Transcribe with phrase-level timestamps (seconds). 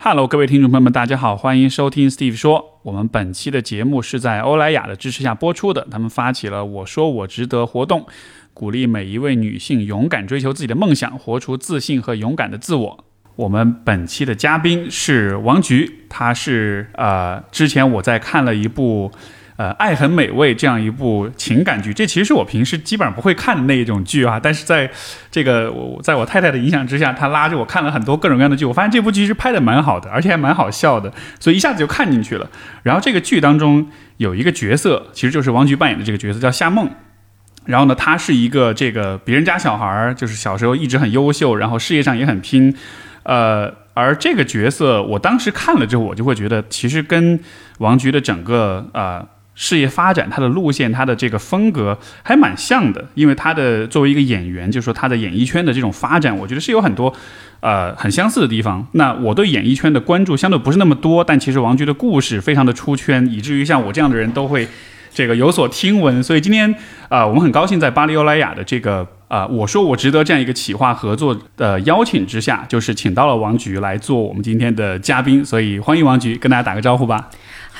[0.00, 2.78] Hello，各位听众朋友们，大家好，欢迎收听 Steve 说。
[2.84, 8.06] 我们本期的节目是在欧莱雅的支持下播出的，他们发起了“我说我值得”活动，
[8.54, 13.04] 鼓励每一位女性勇敢追求自己的梦想，活出自信和勇敢的自我。
[13.34, 19.10] 我们本期的嘉宾是王菊，她是呃，之前我在看了一部。
[19.58, 24.38] 呃，爱很美味这样一部情感剧，这其实是我平时基本上不会看的那一种剧啊。
[24.40, 24.88] 但是在
[25.32, 32.48] 这个我在我太太的影响之下，她拉着我看了很多各种各样的剧，我发现这部剧是拍的蛮好的，而且还蛮好笑的，所以一下子就看进去了。
[32.84, 33.84] 然后这个剧当中
[34.18, 36.88] 有一个角色，其实就是王菊扮演的这个角色叫夏梦。
[37.64, 42.72] 然后呢，他是一个这个别人家小孩儿，就是小时候一直很优秀，然后事业上也很拼。
[43.24, 47.40] 呃，而这个角色我当时看了之后，我就会觉得其实跟
[47.78, 49.26] 王菊的整个呃。
[49.60, 57.12] 事业发展，他的路线，他的这个风格还蛮像的，因为他的作为一个演员，就是说他的演艺圈的这种发展，我觉得是有很多，
[57.58, 58.86] 呃，很相似的地方。
[58.92, 64.68] 那我对演艺圈的关注相对不是那么多，但其实王菊的故事非常的出圈，以至于像我这样的人都会
[65.12, 66.22] 这个有所听闻。
[66.22, 66.72] 所以今天
[67.08, 75.44] 啊，我们很高兴在巴黎欧莱雅的这个啊，我说我值得这样一个企划合作的邀请之下，就是请到了王菊来做我们今天的嘉宾。
[75.44, 77.28] 所以欢迎王菊，跟大家打个招呼吧。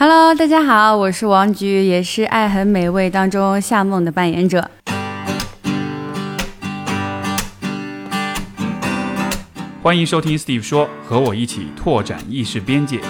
[0.00, 4.70] Hello，大家好，我是王菊，也是《爱很美味》当中夏梦的扮演者。
[9.82, 13.00] 欢迎收听 Steve 说，和我一起拓展意识边界。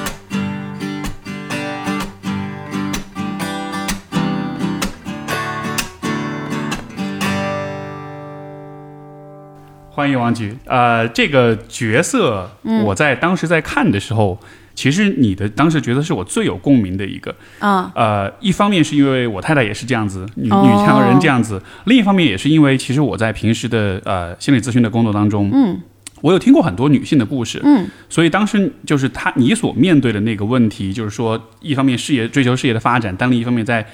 [9.91, 12.53] 欢迎王菊，呃，这个角色
[12.87, 14.41] 我在当时在看的时候。
[14.79, 20.51] 其实你的当时觉得是我最有共鸣的一个啊，呃，一方面是因为我太太也是这样子，女女
[20.87, 25.81] 强人这样子；另一方面也是因为，其实我在平时的呃心理咨询的工作当中，嗯，
[26.21, 33.85] 我有听过很多女性的故事，嗯，所以当时就是她你所面对的那个问题，就是说，一方面事业追求事业的发展，但另一方面在。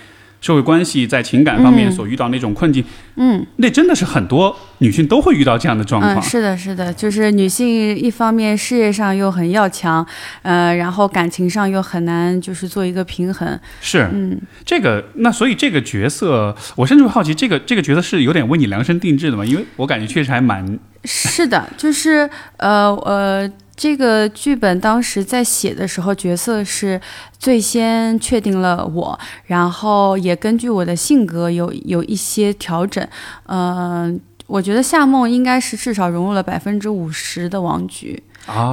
[0.44, 2.84] 社会关系在情感方面所遇到那种困境，
[3.16, 6.20] 嗯，那真的是很多女性都会遇到这样的状况。
[6.20, 10.06] 是的，是的，就是女性一方面事业上又很要强，
[10.42, 13.58] 呃，然后感情上又很难，就是做一个平衡。
[13.80, 19.46] 是，嗯，这个那所以这个角色，我甚至会好奇，这个这个角色是有点为你量身定制的吗？
[19.46, 20.78] 因为我感觉确实还蛮。
[21.04, 22.28] 是的，就是
[22.58, 23.50] 呃呃。
[23.76, 27.00] 这个剧本当时在写的时候，角色是
[27.38, 33.06] 最先确定了我，然后也根据我的性格有有一些调整。
[33.46, 38.22] 嗯，我觉得夏梦应该是至少融入了百分之五十的王菊，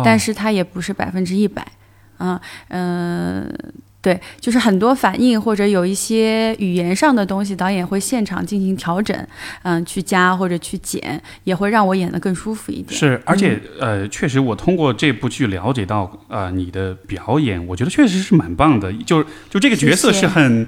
[0.04, 1.66] 但是她也不是百分之一百。
[2.20, 2.40] 嗯
[2.70, 3.54] 嗯。
[4.02, 9.16] 对，就是很多反应或者有一些语言上的东西，导演会现场进行调整，
[9.62, 12.98] 嗯，去加或者去减，也会让我演得更舒服一点。
[13.00, 20.68] 是，而且呃，确实我通过这部剧了解到，呃，你的表演，我觉得确实是蛮棒的，就是就这个角色是很。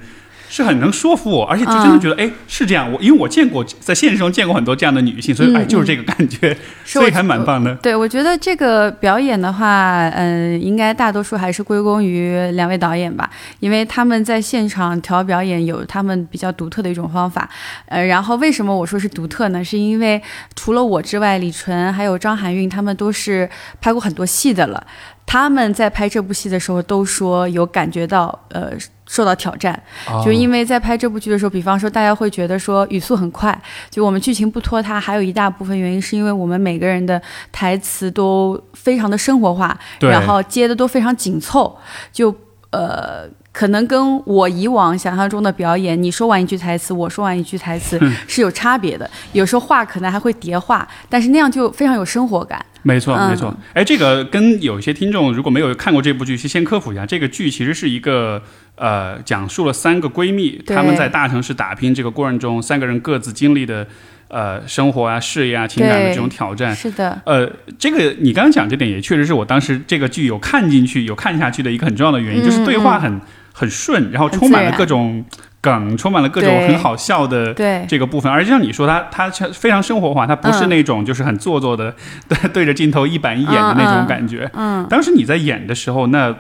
[0.54, 2.92] 是很能说服我，而且就真的觉得，哎，是这样。
[2.94, 6.56] 我因为我见过在现实中见过很多这样的女性，所以哎，就是这个感觉，
[6.86, 7.74] 所以还蛮棒的。
[7.78, 13.28] 对，我觉得这个表演的话，嗯，应该大多数还是归功于两位导演吧，
[13.62, 17.50] 因为他们在现场调表演有他们比较独特的一种方法。
[17.88, 19.64] 呃，然后为什么我说是独特呢？
[19.64, 20.22] 是因为
[20.56, 23.50] 除了我之外，李纯还有张含韵他们都是
[23.82, 24.86] 拍过很多戏的了。
[25.26, 28.72] 他们在拍这部戏的时候都说有感觉到，呃，
[29.08, 29.82] 受到挑战，
[30.24, 41.78] 就因为在拍这部剧的时候，比方说大家会觉得说语速很快，就我们剧情不拖沓，还有一大部分原因是因为我们每个人的台词都非常的生活化，然后接的都非常紧凑，
[42.12, 42.34] 就
[42.72, 43.28] 呃。
[43.54, 49.10] 可能跟我以往想象中的表演，你说完一句台词，我说完一句台词是有差别的。
[49.32, 52.66] 有时候话可能还会叠话，但是那样就非常有生活感。
[52.82, 53.56] 没错，没错。
[53.74, 58.42] 哎，这个跟有些听众如果没有看过这部剧，去先科普一下，这个剧其实是一个
[58.76, 63.88] 呃，讲述了三个闺蜜她们在大城市打拼这个过程中，三个人各自经历的。
[64.30, 67.22] 呃，生活啊，事业啊，情感的这种挑战，是的。
[67.24, 67.48] 呃，
[67.78, 73.22] 这个你刚刚讲这点，也确实是我当时这个剧有看进去、有看下去的一个很重要的原因，就是对话很
[73.54, 75.24] 很顺，然后充满了各种
[75.62, 77.54] 梗，充满了各种很好笑的
[77.88, 78.30] 这个部分。
[78.30, 81.96] 而且像你说，他他非常生活化，他不是那种就是很做作的
[82.28, 84.52] 对对着镜头一板一眼的那种感觉。
[84.54, 86.36] 嗯，当时你在演的时候，那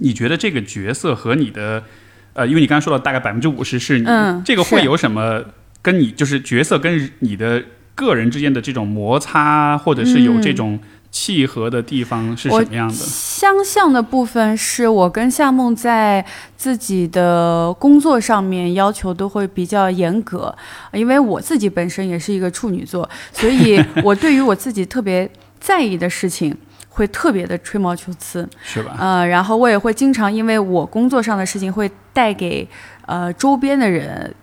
[0.00, 1.82] 你觉得这个角色和你的
[2.34, 4.06] 呃，因为你刚刚说了大概百分之五十是你，
[4.44, 5.42] 这个会有什么？
[5.82, 7.62] 跟你就是角色跟你的
[7.94, 10.78] 个人之间的这种摩擦，或者是有这种
[11.10, 12.94] 契合的地方是什么样的？
[12.94, 16.24] 相像的部分是我跟夏梦在
[16.56, 20.54] 自己的工作上面要求都会比较严格，
[20.92, 26.56] 因为我自己本身也是一个处女座，所以 我对于我自己特别在意的事情。
[26.92, 28.96] 会特别的吹毛求疵，是吧？
[28.98, 32.68] 呃，然后我也会经常因为我工作上的事情会带给
[33.06, 34.34] 呃周边的人。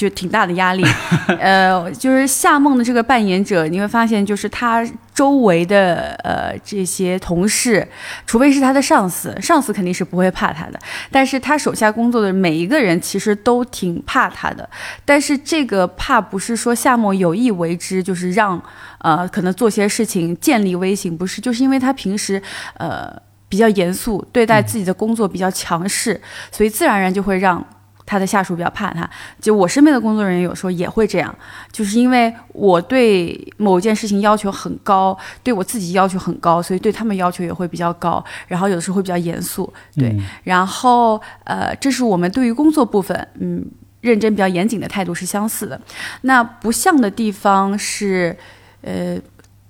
[0.00, 0.82] 就挺大的压力，
[1.38, 4.82] 呃，就是夏梦的这个扮演者，你会发现，就是他
[5.12, 7.86] 周围的呃这些同事，
[8.26, 10.80] 除非是他的上司，上司肯定是不会怕他的，
[11.10, 14.66] 但是他手下工作的每一个人其实都挺怕他的。
[15.04, 18.58] 但是这个怕不是说夏梦有意为之，就是让
[19.00, 22.40] 呃可能做些事情建立威信，不是，就是因为他平时
[22.78, 23.14] 呃
[23.50, 26.18] 比较严肃，对待自己的工作比较强势，
[26.50, 27.62] 所以自然而然就会让。
[28.10, 29.08] 他的下属比较怕他，
[29.40, 31.32] 就我身边的工作人员有时候也会这样，
[31.70, 40.12] 就是因为我对某件事情要求很高，对我自己要求很高，所以对他们要求也会比较高，然后有的时候会比较严肃，对，
[40.42, 43.64] 然后呃，这是我们对于工作部分，嗯，
[44.00, 45.80] 认真比较严谨的态度是相似的，
[46.22, 48.36] 那不像的地方是，
[48.82, 49.16] 呃。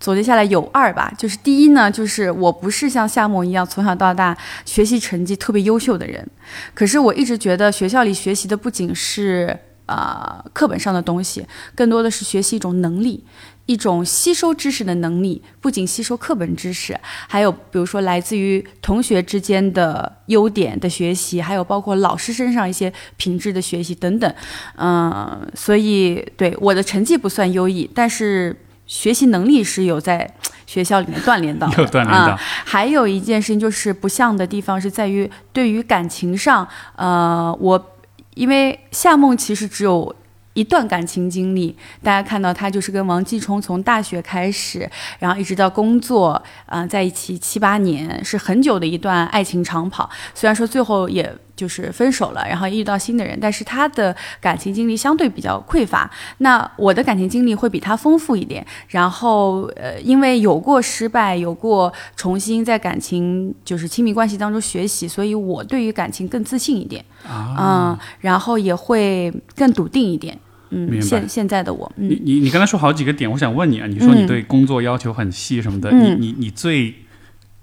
[0.00, 6.26] 总结下来有二吧，就是第一呢，就是我不是像夏梦一样从小到大学习成绩特别优秀的人，
[6.72, 13.22] 可是我一直觉得学校里学习的不仅是啊课本上的东西，更多的是学习一种能力，
[13.66, 16.98] 一种吸收知识的能力，不仅吸收课本知识，
[17.28, 24.34] 还有比如说来自于同学之间的优点的学习，还有包括老师身上一些品质的学习等等，
[24.76, 28.56] 嗯，所以对我的成绩不算优异，但是。
[28.90, 30.28] 学习能力是有在
[30.66, 32.36] 学校里面锻炼到， 有锻炼到。
[32.64, 36.66] 还有一件事情就是不像的地方是在于对于感情上，
[36.96, 37.92] 呃，我
[38.34, 40.14] 因为夏梦其实只有
[40.54, 44.90] 一段感情经历，大家看到他就是跟王继冲从大学开始，
[45.20, 50.10] 然后一直到工作，啊，在一起七八年，是很久的一段爱情长跑。
[50.34, 51.32] 虽然说最后也。
[51.60, 56.10] 就是分手了，然后遇到新的人，但是他的感情经历相对比较匮乏。
[56.38, 58.64] 那我的感情经历会比他丰富一点。
[58.88, 67.54] 然后，呃，因为有过失败，有过重新在感情就是亲密关系当中学习，所以我对于感情更自信一点啊。
[67.58, 70.38] 嗯，然后也会更笃定一点。
[70.70, 76.94] 嗯，现现在的我，你你你刚才说好几个点，我想问你啊，你说你对工作要求很细什么的，你你你最。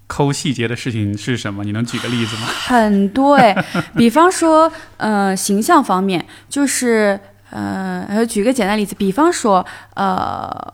[0.07, 1.63] 抠细节的事情是什么？
[1.63, 2.47] 你能举个例子吗？
[2.65, 3.53] 很多哎，
[3.95, 7.19] 比方说，呃，形象方面，就是，
[7.49, 9.65] 呃，举个简单例子，比方说，
[9.95, 10.73] 呃，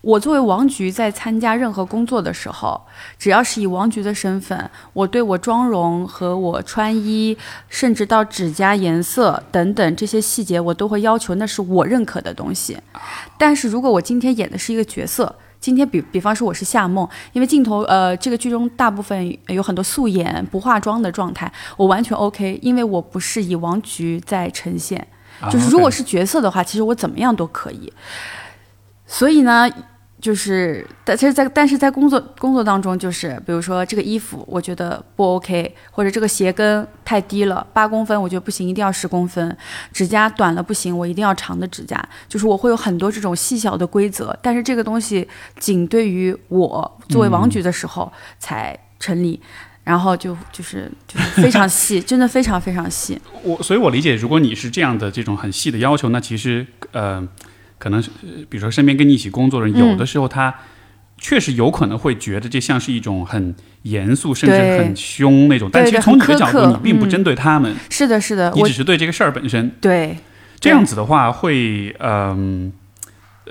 [0.00, 2.80] 我作为王菊在参加任何工作的时候，
[3.18, 7.36] 只要是以王菊的身份，我对我妆容和我穿衣，
[7.68, 12.78] 甚至到指甲颜色等等这些细节，我都会要求那是我认可的东西。
[13.36, 25.06] 但是如果我今天演的是一个角色，今天比比方说我是夏梦，因为镜头呃这个剧中大部分有很多素颜不化妆的状态，我完全 OK，因为我不是以王菊在呈现，
[25.50, 27.92] 就是如果是角色的话，其实我怎么样都可以，
[29.06, 29.70] 所以呢。
[30.22, 39.56] 就是，但其实，在但是在工作工作当中，就是比如说这个衣服，我觉得不 OK，或者这个鞋跟太低了，八公分，我觉得不行，一定要十公分。
[39.92, 42.00] 指甲短了不行，我一定要长的指甲。
[42.28, 45.26] 就是我会有很多这种细小的规则，但是这个东西
[45.58, 49.40] 仅对于我作为王局的时候才成立，
[49.82, 53.20] 然后就就是就是非常细，真的非常非常细。
[53.42, 57.26] 我所以，我理解，如果你是这样的这种很细的要求，那其实呃。
[57.82, 58.10] 可能是，
[58.48, 60.54] 比如说身边跟你一起工作的人，有的时候他
[61.18, 63.52] 确实有可能会觉得这像是一种很
[63.82, 65.68] 严肃，甚至很凶那种。
[65.72, 67.74] 但其实从你的角度，你并不针对他们。
[67.90, 69.68] 是的，是的，你只是对这个事儿本身。
[69.80, 70.16] 对，
[70.60, 72.72] 这样子的话会，嗯。
[72.72, 72.81] 呃，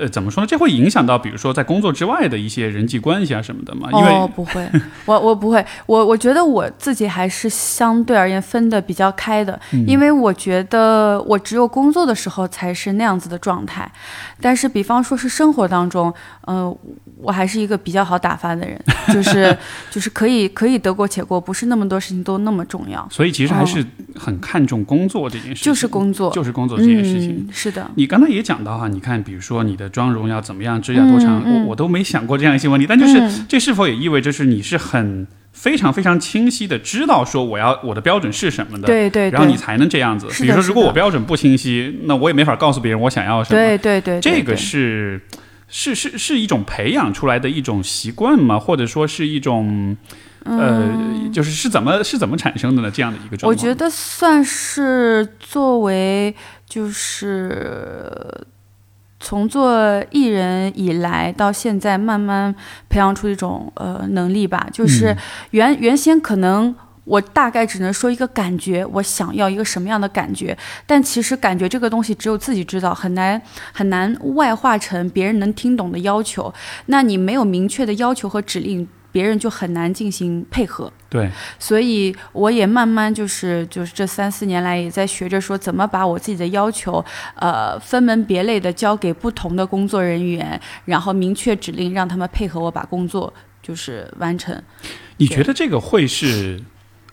[0.10, 0.48] 怎么说呢？
[0.48, 3.90] 这会影响到，比如说在工作之外的一些人际关系啊什么的吗？
[3.92, 4.68] 哦，不会，
[5.06, 13.92] 我我不会，我我觉得我自己还是相对而言分的比较开的，因为我觉得我只有工作的时候才是那样子的状态，
[14.40, 16.14] 但是比方说是生活当中，
[16.48, 16.76] 嗯，
[17.18, 18.80] 我还是一个比较好打发的人，
[19.14, 19.56] 就是
[19.90, 23.08] 就是可以可以得过且过，不是那么多事情都那么重要。
[23.12, 27.48] 所以其实还是很看重工作这件事情，就是工作，就是工作这件事情。
[27.52, 32.88] 是的，你刚才也讲到哈，你看，比如说你的妆容要怎么样，指甲多长，我我都没想过这样一些问题。
[32.88, 38.88] 但就是这是否也意味着是你是很非常非常清晰的知道说我要我的标准是什么的？
[38.88, 40.28] 对对，然后你才能这样子。
[40.42, 43.60] 比如说，如果我标准不清晰，那我也没法告诉别人我想要什么。
[43.60, 45.22] 对对对，这个是
[45.68, 48.58] 是是是一种培养出来的一种习惯吗？
[48.58, 49.98] 或者说是一种
[50.46, 50.90] 呃，
[51.34, 52.90] 就是是怎么是怎么产生的呢？
[52.90, 56.34] 这样的一个状况，我觉得算是作为
[56.66, 58.48] 就是。
[59.22, 62.54] 从做艺人以来到现在，慢慢
[62.90, 64.68] 培养出一种呃能力吧。
[64.74, 65.16] 就是
[65.52, 76.54] 原原先可能我大概只能说一个感觉，我想要一个什么样的感觉，但其实感觉这个东西只有自己知道，很难很难外化成别人能听懂的要求。
[76.88, 78.88] 那你没有明确的要求和指令。
[79.12, 80.92] 别人就很难进行配合。
[81.10, 87.04] 对，所以我也慢慢就是就是这三四年来也在学着说怎么把我自己的要求，
[87.36, 94.62] 呃，分门别类的交给不同的工作人员，然后明确指令让他们配合我把工作就是完成。
[95.18, 96.62] 你觉得这个会是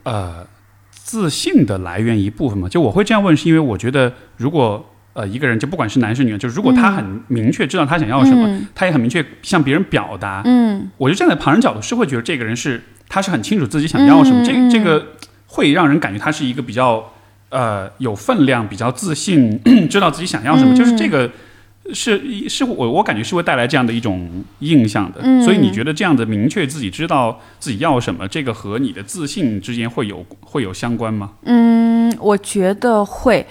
[0.05, 0.47] 呃
[0.91, 2.69] 自信的来源一部分吗？
[2.69, 8.67] 就我会这样问，是因为我觉得如果呃一个人就不管是男是女，就是如果他很明确知道他想要什么，嗯。
[8.73, 10.89] 他也很明确向别人表达，嗯。
[10.97, 15.05] 我就站在旁人角度是会觉得这个人是他是很清楚自己想要什么，嗯这嗯这个
[15.47, 17.13] 会让人感觉他是一个比较
[17.49, 19.59] 呃有分量、比较自信，
[19.91, 21.29] 知道自己想要什么，嗯就是这个。
[21.91, 22.21] 是
[22.51, 25.43] 是我我感觉是会带来这样的一种印象的，嗯。
[25.43, 31.31] 所以你觉得这样的明确自己知道自己要什么，这个和你的自信之间会有会有相关吗？
[31.45, 33.47] 嗯，我觉得会。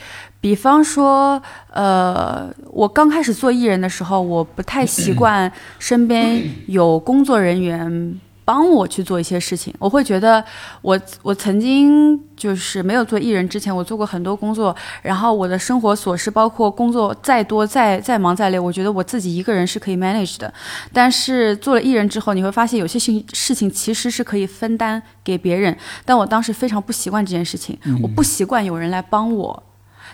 [0.47, 1.41] 比方说，
[1.73, 9.73] 呃，我刚开始做艺人的时候，我不太习惯身边有工作人员帮我去做一些事情。
[9.77, 10.41] 我会觉得
[10.81, 20.53] 我，我曾经就是没有做艺人之前，我做过很多工作，然后我的生活琐事，包括工作再多、再再忙再累，我觉得我自己一个人是可以 manage 的。
[20.93, 25.75] 但是做了艺人之后，你会发现有些事事情其实是可以分担给别人，
[26.05, 29.61] 但我当时非常不习惯这件事情，我不习惯有人来帮我。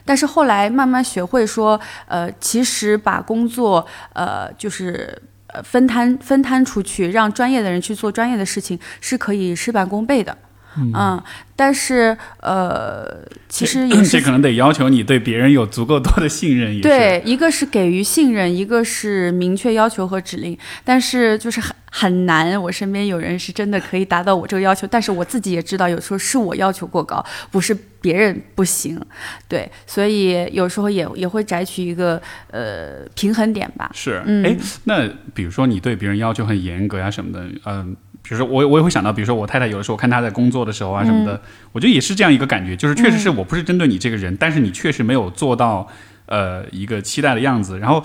[0.05, 10.37] 但是后来慢慢学会说，呃，其实把工作，呃，就是呃分摊分摊出去，让专业的人去做专业的事情，是可以事半功倍的。
[10.77, 11.21] 嗯，
[11.55, 13.05] 但是呃，
[13.47, 22.59] 其实也 这可能得要求你对别人有足够多的信任，也对，一个是给予信任，一个是明确要求和指令，但是就是很很难。
[22.59, 28.99] 我身边有人是真的可以达到我这个要求，但是我自己也知道，有时候是我要求过高，不是别人不行。
[29.47, 33.91] 对，所以有时候也也会摘取一个呃平衡点吧。
[33.93, 41.39] 是，嗯哎，那比如说你对别人要求很严格呀什么的，嗯、比如说我我也会想到，比如说我太太有的时候看她在工作的时候啊什么的，
[41.73, 45.87] 我觉得也是这样一个感觉，就是确实是我不是针对你这个人，但是你确实没有做到
[46.25, 48.03] 呃一个期待的样子，然后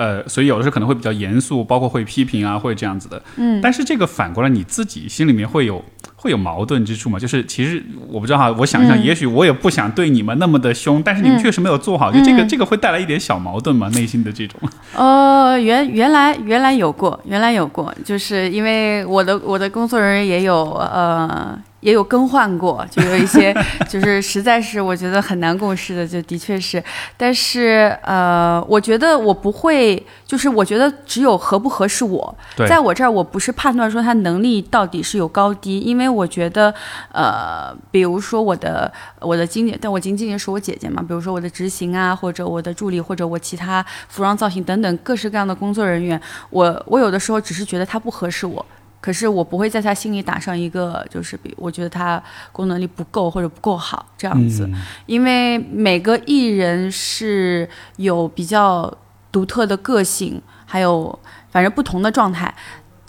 [0.00, 3.22] 呃，所以有的时候可能会比较严肃，包括会批评啊，会这样子的。
[3.36, 5.84] 嗯，但是这个反过来你自己心里面会有
[6.16, 7.18] 会有矛盾之处嘛？
[7.18, 13.90] 就是其实我不知道哈，我想一想，嗯也许我也不想对你们那么的凶，但是你们嗯确实没有做好，就这个嗯这个会带来一点小矛盾嘛？
[13.90, 14.58] 内心的这种。
[14.96, 23.54] 呃，原原来原来有过，原来有过，就是因为我的我的工作人员也有呃也有更换过，就有一些
[23.88, 26.82] 就是实在是我觉得很难共事的，就的确是，
[27.16, 32.34] 但是呃，我觉得我不会，就是我觉得只有合不合适我，
[32.68, 36.72] 在我这儿我不是判断说他能力到底是有高低，因为我觉得
[37.12, 46.20] 呃，比如说我的我的经纪，但我经纪人是我姐姐嘛，比如说我的执行啊，或者我的助理，或者我其他服装造型等等各式各样的工作人员，
[46.50, 48.64] 我我有的时候只是觉得他不合适我。
[49.00, 54.74] 可是我不会在他心里打上一个，就是比我觉得他功能力不够或者不够好这样子，嗯
[55.06, 58.92] 因为每个艺人是有比较
[59.32, 61.18] 独特的个性，还有
[61.50, 62.54] 反正不同的状态。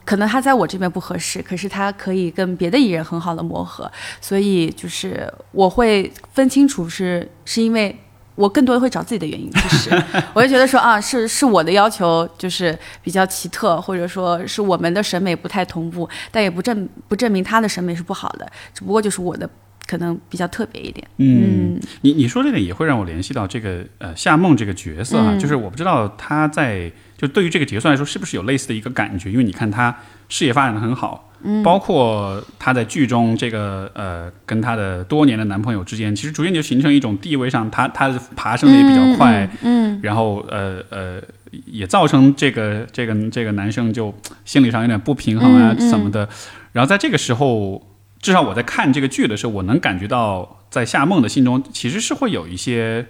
[0.03, 7.95] 可能他在我这边不合适，可是他可以跟别的艺人很好的磨合，所以就是我会分清楚是是因为
[8.35, 10.03] 我更多的会找自己的原因，其实。
[10.33, 19.49] 我就觉得说啊，是是我的要求就是比较奇特，或者说是我们的审美不太同步，但也不证不证明他的审美是不好的，只不过就是我的
[19.85, 21.05] 可能比较特别一点。
[21.17, 25.39] 嗯，你你说这点也会让我联系到这个呃夏梦这个角色啊，嗯。
[25.39, 29.95] 就是我不知道他在就对于这个角色来说是不是有类似的一个感觉，因为你看他
[30.29, 41.21] 事业发展的很好，嗯，包括她在剧中这个呃跟她的多年的男朋友之间，其实逐渐就形成一种地位上，她她的爬升的也比较快，嗯，然后呃呃
[41.65, 44.13] 也造成这个这个这个男生就
[44.45, 46.27] 心理上有点不平衡啊什么的，
[46.71, 47.85] 然后在这个时候。
[48.21, 53.03] 至少我在看这个剧的时候，我能感觉到，在夏梦的心中其实是会有一些，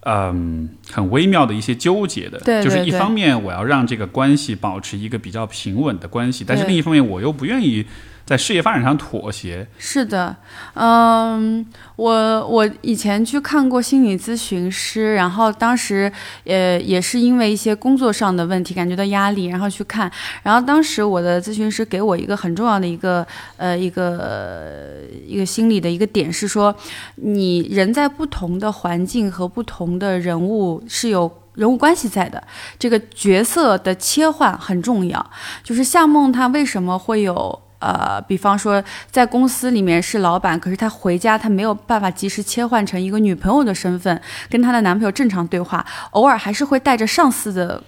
[0.00, 2.38] 嗯，很微妙的一些纠结的。
[2.40, 7.84] 对对就是一方面我要让这个关系保持一个比较平稳的关系，但是另一方面我又不愿意
[8.24, 9.66] 在事业发展上妥协。
[9.78, 10.36] 是的，
[10.74, 16.10] 嗯，我我以前去看过心理咨询师，然后当时
[16.44, 20.10] 呃也是因为一些工作上的问题感觉到压力，然后去看，
[20.42, 26.74] 然后当时我的咨询师给我一个很重要的一个呃一个一个心理的一个点是说，
[27.16, 31.30] 你人在不同的环境和不同的人物是有。
[31.54, 32.42] 人物关系在的
[32.78, 35.30] 这个角色的切换很重要，
[35.64, 47.82] 就是夏梦她为什么会有呃，比方说在公司里面是老板，可是她回家她没有办法及时切换成一个女朋友的身份，跟她的男朋友正常对话，偶尔还是会带着上司的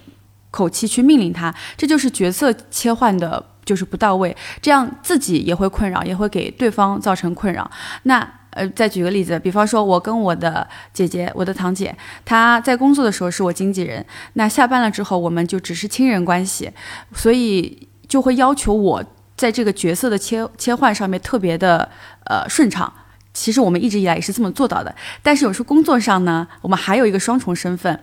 [0.50, 7.70] 口气去命令他，这就是角色切换的就是不到位，这样自己也会困扰，也会给对方造成困扰。
[8.02, 16.70] 那呃，再举个例子，比方说，我跟我的姐姐，我的堂姐，她在工作的时候是我经纪人，那下班了之后，我们就只是亲人关系，
[17.14, 19.02] 所以就会要求我
[19.42, 21.88] 在这个角色的切切换上面特别的
[22.26, 22.90] 呃顺畅。
[23.34, 27.98] 其实我们一直以来也是这么做到的，但是有时候工作上呢，我们还有一个双重身份。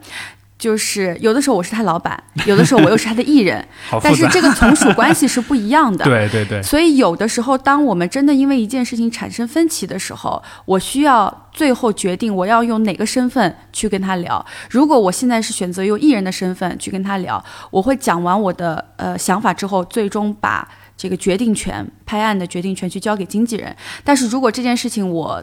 [0.57, 3.65] 就是有的时候我是他老板，有的时候我又是他的艺人，
[4.03, 6.03] 但是这个从属关系是不一样的。
[6.11, 6.61] 对对对。
[6.61, 14.45] 所以有的时候，当我们真的因为一件事情产生分歧的时候，我需要最后决定我要用哪个身份去跟他聊。
[14.69, 17.41] 如果我现在是选择用艺人的身份去跟他聊，
[17.71, 20.67] 我会讲完我的呃想法之后，最终把
[20.99, 23.73] 这个决定权、拍案的决定权去交给经纪人。
[24.03, 25.41] 但是如果这件事情我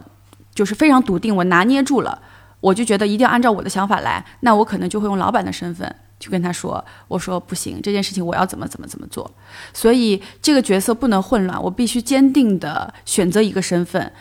[0.53, 2.21] 就是非常笃定，我拿捏住了。
[2.59, 9.31] 我就觉得一定要按照我的想法来，那我可能就会用老板的身份去跟他说：“我说不行，这件事情我要怎么怎么怎么做。”
[9.73, 14.11] 所以这个角色不能混乱，我必须坚定的选择一个身份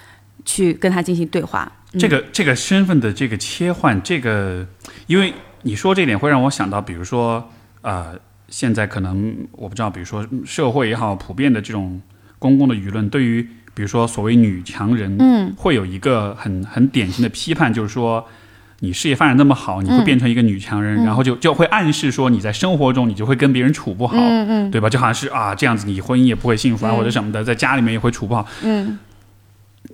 [0.45, 1.71] 去跟他进行对话。
[1.99, 4.67] 这个这个身份的这个切换，这个
[5.07, 7.51] 因为你说这点会让我想到，比如说
[7.81, 8.15] 呃，
[8.49, 12.01] 现在可能我不知道，比如说社会也好，普遍的这种
[12.39, 13.49] 公共的舆论对于。
[13.77, 18.27] 比如说，所谓女强人，嗯，会有一个很很典型的批判，就是说，
[18.81, 24.89] 你事业发展那么好，你会变成一个女强人，然后就就会暗示说，你在生活中你就会跟别人处不好，嗯嗯，对吧？
[24.89, 28.99] 就好像是啊，这样子你婚姻也不会幸福啊，或者什么的，在家里面也会处不好，嗯。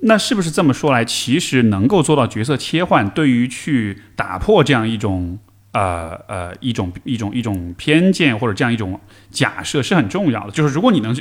[0.03, 5.37] 那是不是这么说来，其实能够做到角色切换，对于去打破这样一种？
[5.73, 8.99] 呃呃，一种一种一种偏见或者这样一种
[9.29, 10.51] 假设是很重要的。
[10.51, 11.15] 就是如果你能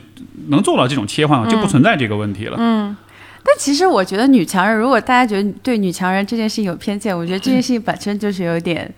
[0.48, 2.56] 能做到这种切换，就不存在这个问题了。
[2.58, 2.96] 嗯，
[3.42, 8.88] 但其实我觉得女强人，如果大家觉得对女强人这件事情有偏见，我觉得这件事情本身就是有点，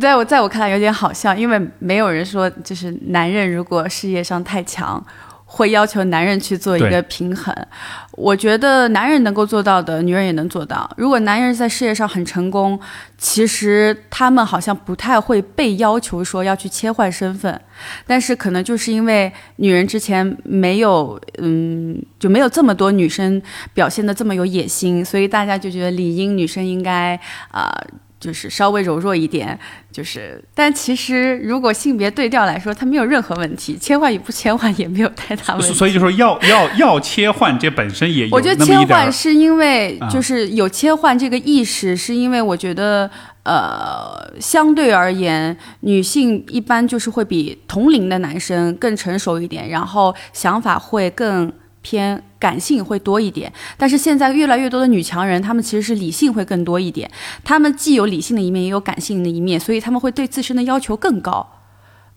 [0.00, 5.04] 在我在我看来有点好笑，因为没有人说就是男人如果事业上太强。
[5.56, 7.54] 会要求男人去做一个平衡，
[8.12, 10.88] 我觉得男人能够做到的，女人也能做到。
[10.98, 12.78] 如果男人在事业上很成功，
[13.16, 17.58] 其实他们好像不太会被要求说要去切换身份，
[18.06, 23.40] 但是可能就是因为女人之前没有，嗯，就没有这么多女生
[23.72, 27.18] 表现的这么有野心，所以大家就觉得理应女生应该
[27.50, 27.74] 啊。
[28.26, 29.56] 就是稍微柔弱一点，
[29.92, 35.72] 就是，但其实如果性别对调来说，它没有任何问题，切换与不切换也没有太大问题。
[35.72, 43.08] 所以就说要要要切换，这本身也有我觉得切换是因为就是有切换这个意识，是因为我觉得
[43.44, 51.52] 呃，相对而言，女性一般就是会比同龄的男生更成熟一点，然后想法会更。
[51.86, 57.08] 偏感性会多一点，但是现在越来越多的女强人，她们其实是理性会更多一点。
[57.44, 61.55] 她们既有理性的一面，也有感性的一面，所以她们会对自身的要求更高。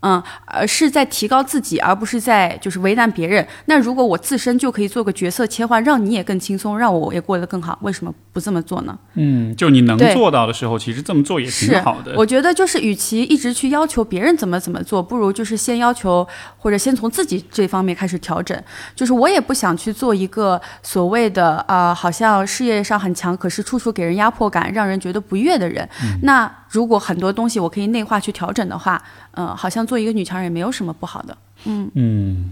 [0.01, 3.45] 嗯，而是在提高自己，而不是在就是为难别人。
[3.65, 8.97] 那如果我自身就可以做个角色切换，让你也更轻松，让我也过得更好，为什么不这么做呢？
[9.15, 12.13] 嗯，就你能做到的时候，其实这么做也挺好的。
[12.15, 16.25] 我觉得 就是，与其一直去要求别人怎么怎么做，不如就是先要求
[16.57, 18.57] 或者先从自己这方面开始调整。
[18.95, 25.87] 就是我也不想去做一个所谓的啊，好像事业上很强，可是处处给人压迫感，让人觉得不悦的人。
[26.21, 29.01] 那如果很多东西我可以内化去调整的话，
[29.31, 31.35] 嗯，好像做一个女强人也没有什么不好的。
[31.65, 32.51] 嗯嗯，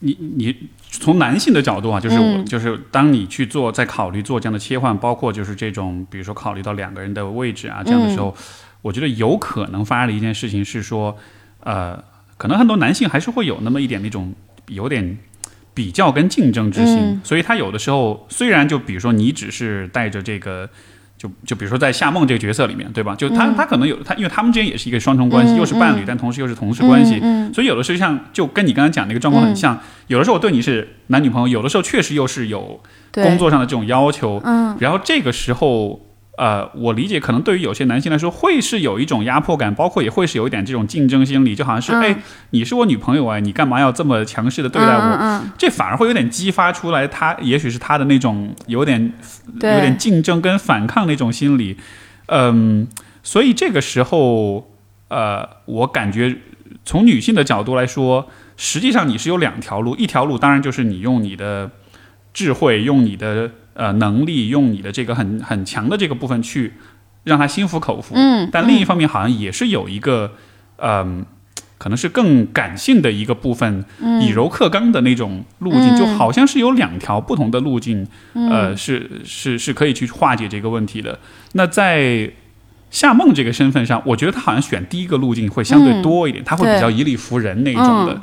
[0.00, 0.56] 你你
[0.90, 8.34] 从男性的角度啊，就是我就是当你去做在考虑做这样的切换，包括就是这种比如说考虑到两个人的位置啊这样的时候，
[8.82, 11.16] 我觉得有可能发生的一件事情是说，
[11.60, 12.02] 呃，
[12.36, 14.34] 可能很多男性还是会有那么一点那种
[14.66, 15.16] 有点
[15.72, 20.68] 比较跟竞争之心，所以他有的时候虽然就比如说你只是带着这个。
[21.22, 23.14] 就就比如说在夏梦这个角色里面，对吧？
[23.14, 27.20] 就他他可能有他，因为他们之间也是一个双重关系，又是伴侣，但同时又是同事关系，
[27.54, 32.80] 所以有的时候像就跟你刚才讲那个状况很像，有的时候我对你是男女朋友，有的时候确实又是有
[33.12, 34.42] 工作上的这种要求，
[34.80, 36.00] 然后这个时候。
[36.38, 45.44] 呃，我理解，可能对于有些男性来说，会是有一种压迫感，包括也会是有一点这种竞争心理，就好像是，哎，你是我女朋友啊，你干嘛要这么强势的对待我？
[45.58, 49.12] 这反而会有点激发出来他，也许是他的那种有点
[49.56, 51.76] 有点竞争跟反抗那种心理。
[52.28, 52.88] 嗯，
[53.22, 54.70] 所以这个时候，
[55.08, 56.38] 呃，我感觉
[56.86, 61.70] 从女性的角度来说，实际上你是有两条路，一条路当然就是你用你的
[62.32, 63.50] 智慧，用你的。
[63.74, 66.74] 呃，能力用你的这个很很强的这个部分去
[67.24, 70.32] 让他心服口服，嗯，但另一方面好像也是有一个，
[70.76, 71.24] 嗯，
[71.78, 73.84] 可能是更感性的一个部分，
[74.20, 81.18] 以柔克刚的那种路径，就好像是有两条不同的路径，呃，是是是可以去化解这个问题的。
[81.52, 82.30] 那在
[82.90, 88.20] 夏梦这个身份上，我觉得他好像选第一个路径会相对多一点，他会比较以理服人那种的。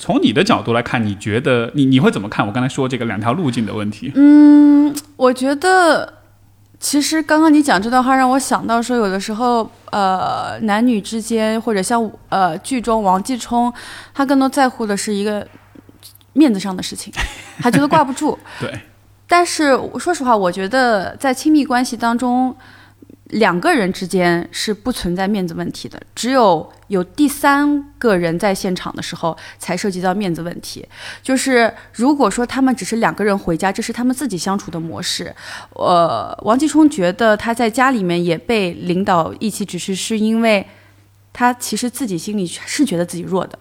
[0.00, 2.46] 从你的角度来看，你觉得你你会怎么看？
[2.46, 4.10] 我刚才说这个两条路径的问题。
[4.14, 6.14] 嗯，我觉得
[6.78, 13.70] 其实刚刚你讲这段话让我想到说，有的时候呃，男女之间或者像呃剧中王继冲，
[14.14, 15.46] 他更多在乎的是一个
[16.32, 17.12] 面子上的事情，
[17.60, 18.38] 他觉得挂不住。
[18.58, 18.80] 对。
[19.28, 22.56] 但是说实话，我觉得在亲密关系当中。
[23.30, 30.86] 两个人之间是不存在面子问题的，只有有第三个人在现场的时候才涉及到面子问题。
[31.22, 35.34] 就是如果说他们只是两个人回家，这是他们自己相处的模式。
[35.74, 40.66] 呃，王继冲觉得他在家里面也被领导一起指示，是因为
[41.32, 43.58] 他其实自己心里是觉得自己弱的。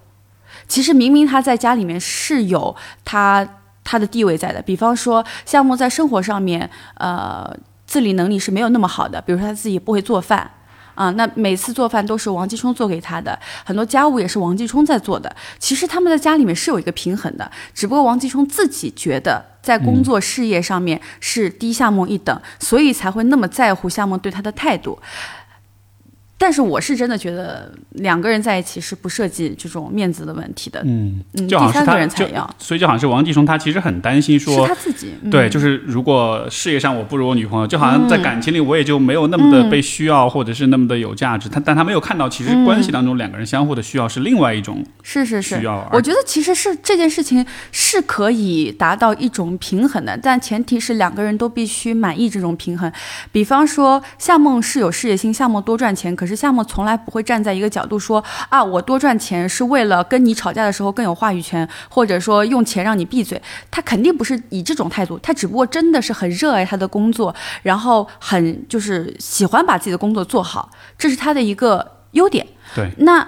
[0.67, 3.47] 其实明明他在家里面是有他
[3.83, 7.55] 他的地位在的，比方说夏沫在生活上面，呃。
[7.89, 10.47] 自理能力是没有那么好的，比如说他自己不会做饭，
[10.93, 15.35] 啊，那每次做饭都是王继冲做给他的，很多家务也是王继冲在做的。
[15.57, 24.99] 其实他们在家里面是有一个平衡的，只不过王继冲自己觉得在工作事业上面是低夏梦一等，所以才会那么在乎夏梦对他的态度。
[26.39, 30.81] 但是我是真的觉得两个人在一起是不涉及这种面子的问题的。
[30.85, 32.49] 嗯嗯，第三个人才要。
[32.57, 35.13] 所以就好像是王继冲，他其实很担心说，是他自己。
[35.29, 41.49] 对，就是如果事业上我不如我女朋友，就好像在感情里我也就没有那么的被需要，或者是那么的有价值。
[41.49, 45.85] 他但他没有看到，其实关系当中两个人相互的需要是另外一种是是是需要。
[45.91, 52.89] 我觉得其实是这件事情是可以达到一种平衡的，但前提是两个人都必须满意这种平衡。
[53.33, 56.95] 比方说夏梦是有事业心，夏梦多赚钱，可是夏梦从来。
[56.99, 63.41] 不会站在一个角度说啊，我多赚钱是为了跟你吵架的时候更有话语权，或者说用钱让你闭嘴。
[63.71, 72.45] 他肯定不是以这种态度，他只不过真的是很热爱他的工作，然后很就是喜欢把自己的工作做好，这是他的一个优点。
[72.75, 73.25] 对，那。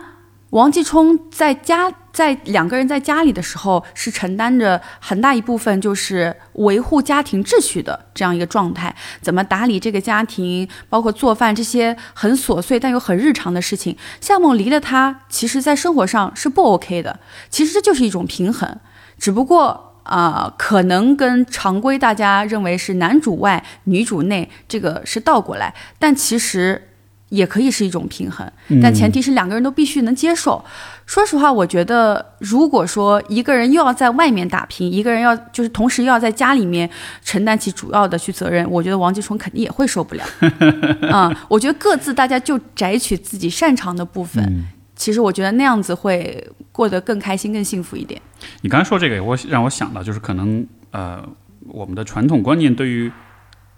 [0.52, 8.94] 王继冲在家，在两个人在家里的时候，是承担着很大一部分，就是维护家庭秩序的这样一个状态。
[9.22, 13.96] 怎么打理这个家庭，包括做饭这些很琐碎但又很日常的事情。
[14.20, 17.22] 夏梦离了他，其实在生活上是不 OK 的。
[17.50, 18.78] 其实这就是一种平衡，
[19.18, 26.90] 只不过啊，可能跟常规大家认为是男主外女主内这个是倒过来，但其实。
[27.32, 28.46] 也可以是一种平衡，
[28.84, 30.64] 但前提是两个人都必须能接受。
[31.06, 36.90] 说实话，我觉得如果说一个人又要在外面打拼，一个人要就是同时又要在家里面
[37.24, 40.24] 承担起主要的去责任，我觉得王继冲肯定也会受不了。
[41.14, 44.66] 嗯，我觉得各自大家就摘取自己擅长的部分，
[44.98, 48.22] 其实我觉得那样子会过得更开心、更幸福一点。
[48.60, 51.26] 你刚才说这个，我让我想到就是可能呃，
[51.68, 53.10] 我们的传统观念对于。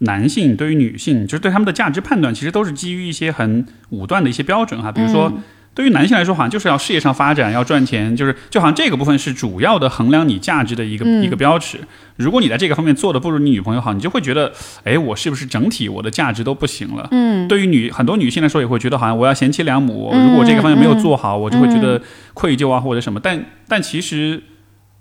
[0.04, 4.92] 男性对于女性，就是对他们的价值判断，其实都是基于一些很武断的一些标准哈。
[4.92, 5.32] 比如说，
[5.74, 11.80] 对于男性来说，好像就是要事业上发展，要赚钱，就是就好像这个部分是主要的衡量你价值的一个一个标尺。
[12.18, 14.52] 如果你在这个方面做的不如你女朋友好，你就会觉得，
[14.84, 17.08] 哎，我是不是整体我的价值都不行了？
[17.12, 17.48] 嗯。
[17.48, 22.02] 对于女很多女性来说，也会觉得好像我要贤妻良母，如果这个方面没有做好，我就会觉得
[22.34, 23.20] 愧疚啊或者什么。
[23.20, 24.44] 但但其实，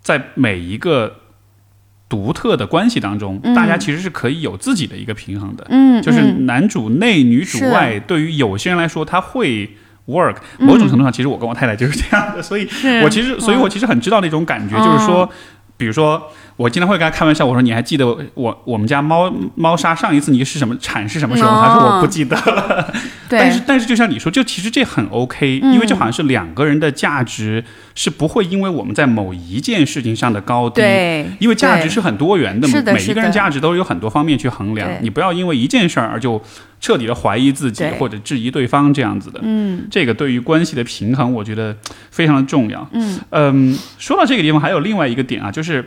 [0.01, 1.17] 在每一个。
[2.13, 5.65] 独特的关系当中，大家其实是可以有自己的一个平衡的。
[5.71, 9.67] 嗯，就是男主内女主外，对于有些人来说，他会
[10.05, 10.35] work。
[10.59, 12.69] 某种程度上，其实我跟我太太就是这样的，所以
[13.03, 15.27] 我其实，所以我其实很知道那种感觉，就是说，
[15.75, 16.31] 比如说。
[16.55, 21.49] 我经常会跟他开玩笑，我说你还记得我我们家猫猫砂上一次你是什么产是什么时候？
[21.49, 22.93] 他说我不记得了。
[23.27, 27.63] 但是但是就像你说，就其实这很 OK，因为就好像是两个人的价值
[27.95, 30.81] 是不会因为我们在某一件事情上的高低，
[31.39, 34.89] 因为价值是很多元的，每一个人价值都有很多方面去衡量。
[35.01, 36.41] 你不要因为一件事儿而就
[36.79, 39.39] 彻底的怀疑自己或者质疑对方这样子的。
[39.43, 41.75] 嗯，这个对于关系的平衡，我觉得
[42.11, 42.87] 非常的重要。
[42.93, 45.83] 嗯嗯，说到这个地方，还有另外一个点啊，就是。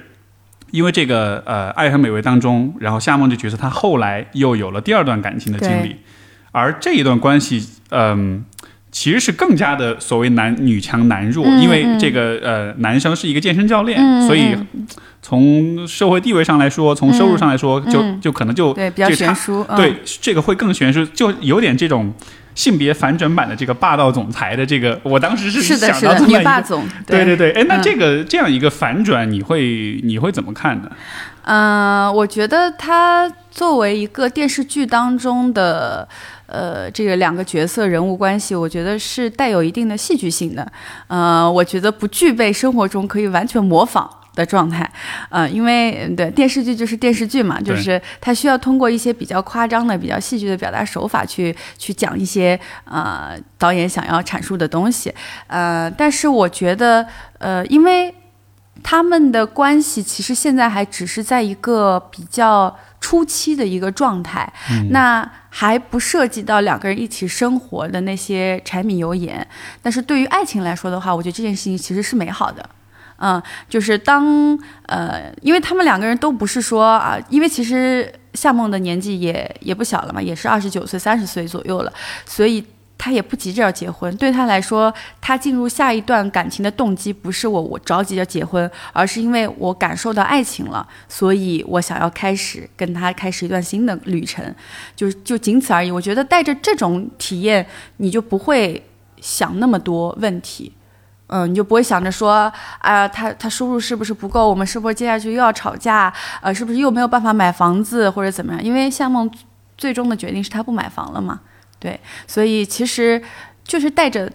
[0.72, 5.94] 因为这个呃，《爱和美味》当中，然后夏梦这角色，她后来又有了第二段感情的经历，
[6.50, 8.44] 而这一段关系，嗯，
[8.96, 14.56] 其实是更加的所谓男女强男弱，因为这个呃，男生是一个健身教练，所以
[15.20, 22.10] 从社会地位上来说，从收入上来说，就就可能就对比较悬殊，对这个会更悬殊，就有点这种。
[22.56, 27.22] 性别反转版的这个霸道总裁的这个，我当时是想到这么女霸总，对。
[27.22, 30.90] 对对，哎，那这个这样一个反转，你会你会怎么看呢？
[31.42, 36.08] 嗯，我觉得他作为一个电视剧当中的
[36.56, 40.66] 呃这个两个角色人物关系，我觉得是带有一定的戏剧性的。
[41.08, 44.08] 呃，我觉得不具备生活中可以完全模仿。
[44.36, 44.86] 的状态，
[45.30, 55.10] 呃，因为对电视剧就是电视剧嘛，就是它需要通过一些比较夸张的、比较戏剧的表达手法去去讲一些呃导演想要阐述的东西，
[55.46, 57.06] 呃，但是我觉得，
[57.38, 58.14] 呃，因为
[58.82, 64.52] 他们的关系其实现在还只是在一个比较初期的一个状态，
[64.90, 69.46] 那还不涉及到两个人一起生活的那些柴米油盐。
[69.82, 72.68] 但是对于爱情来说的话，我觉得这件事情其实是美好的。
[73.18, 81.90] 嗯，就是当呃，因为他们两个人都不是说啊，因为其实夏梦的年纪也也不小了嘛，也是二十九岁、三十岁左右了，
[82.26, 82.62] 所以
[82.98, 84.14] 他也不急着要结婚。
[84.16, 94.54] 对他来说，他进入下一段感情的动机不是我我着急着结婚，而是因为我感受到爱情了，所以我想要开始跟他开始一段新的旅程，
[94.94, 95.90] 就就仅此而已。
[95.90, 97.66] 我觉得带着这种体验，
[97.98, 98.82] 你就不会
[99.20, 100.72] 想那么多问题。
[101.28, 104.48] 嗯，你就不会想着说，啊，他他收入是不是不够？
[104.48, 106.12] 我们是不是接下去又要吵架？
[106.40, 108.62] 呃，是不是又没有办法买房子或者怎么样？
[108.62, 109.28] 因为夏梦
[109.76, 111.40] 最终的决定是他不买房了嘛，
[111.78, 113.20] 对，所以其实
[113.64, 114.30] 就是带着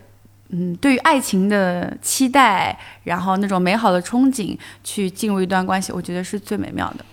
[0.50, 7.06] 嗯对于爱情的期待，然后那种美好的憧憬去进入一段关系，我觉得是最美妙的。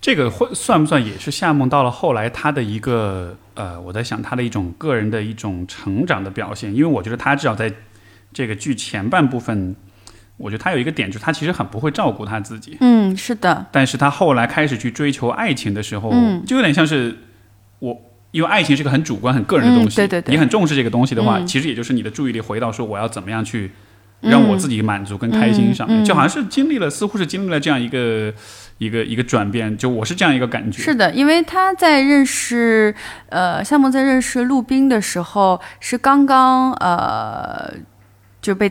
[0.00, 7.72] 这个会算不算也是夏梦到了后来他的一个呃，我在想他的一种个人的一种成长的表现，因为我觉得他至少在。
[8.32, 9.74] 这个剧前半部分，
[10.36, 12.76] 我觉得他有一个点，就是他其实很不会照顾他自己。
[12.80, 13.64] 嗯，是的。
[13.72, 17.16] 但是他后来开始去追求爱情的时候，嗯，就有点像是我，
[18.36, 19.96] 因为爱情是个很主观、很个人的东西。
[19.96, 20.34] 对对对。
[20.34, 23.70] 你很重视这个东西的话，其实也就是你的注意力回到说我要怎么样去
[24.20, 28.32] 让我自己满足跟开心上面，就好像是经历了，似乎是经历了这样一个
[28.78, 29.76] 一个一个转变。
[29.76, 30.82] 就我是这样一个感觉。
[30.82, 32.94] 是的，因为他在认识
[33.30, 37.72] 呃夏梦在认识陆冰的时候是刚刚呃。
[38.42, 38.70] 就被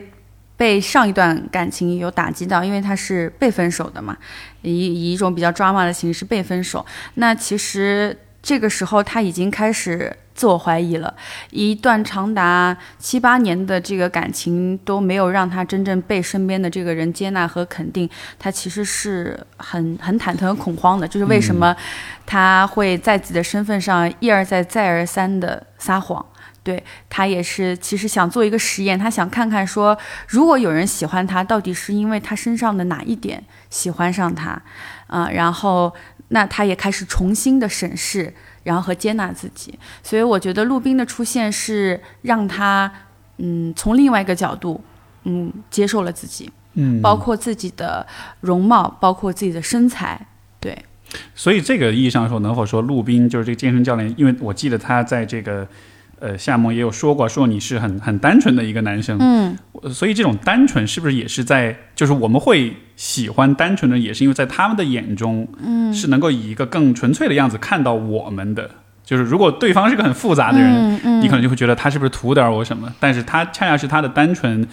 [0.56, 4.16] 被上一段感情有打击到，因为他是被分手的嘛，
[4.62, 6.86] 以以一种比较 drama 的形式被分手。
[7.16, 11.12] 那其实这个时候他已经开始自我怀疑了，
[11.50, 21.08] 一段长达七八年的这个感情都没有让他真正被身边的这个人接纳和肯定，他其实是很很忐忑、恐慌的。
[21.08, 21.74] 就是为什么
[22.24, 26.24] 他会在自己的身份上一而再、再而三的撒谎？
[26.62, 29.96] 对他也是，其实想做一个实验，他想看看说，
[30.28, 34.60] 如果有人喜欢他，到底是因为他身上的哪一点喜欢上他，
[35.08, 35.94] 啊，然后
[36.28, 39.78] 那他也开始重新的审视，然后和接纳自己。
[40.02, 42.90] 所以我觉得陆冰的出现是让他，
[43.38, 44.82] 嗯，从另外一个角度，
[45.24, 48.06] 嗯，接受了自己，嗯，包括自己的
[48.40, 50.26] 容貌，包括自己的身材，
[50.60, 50.76] 对。
[51.34, 54.12] 所以这个意义上说，能否说陆冰就是这个健身教练？
[54.16, 55.66] 因为我记得他在这个。
[56.18, 59.58] 呃，夏梦也有说过，说你是很很单纯的一个男生，嗯，
[59.92, 68.70] 所以这种单纯是不是也是在，就是我们会喜欢单纯的，也是因为在他们的眼中，嗯，是能够以一个更纯粹的样子看到我们的。
[69.04, 72.90] 就是如果对方是个很复杂的人，嗯你可能就会觉得他是不是图点我什么？
[72.98, 74.66] 但是他恰恰是他的单纯，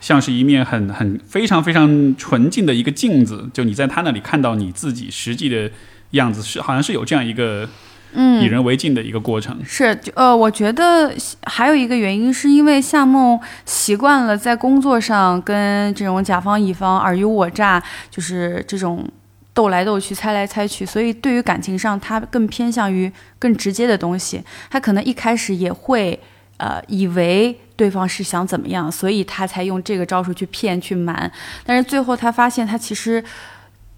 [0.00, 5.70] 像是一面很很非常非常纯净的一个镜子，就你在他那里看到你自己实际的
[6.12, 7.68] 样子，是好像是有这样一个。
[8.14, 19.04] 嗯，以人为镜的一个过程是，呃，我觉得还有一个原因，是因为夏梦习惯了在工作上跟这种甲方乙方尔虞我诈，就是这种
[19.52, 24.42] 斗来斗去、猜来猜去，所以对于感情上，他更偏向于更直接的东西。
[24.70, 26.18] 他可能一开始也会，
[26.58, 31.30] 呃，以为对方是想怎么样，所以他才用这个招数去骗、去瞒。
[31.66, 33.22] 但是最后他发现，他其实。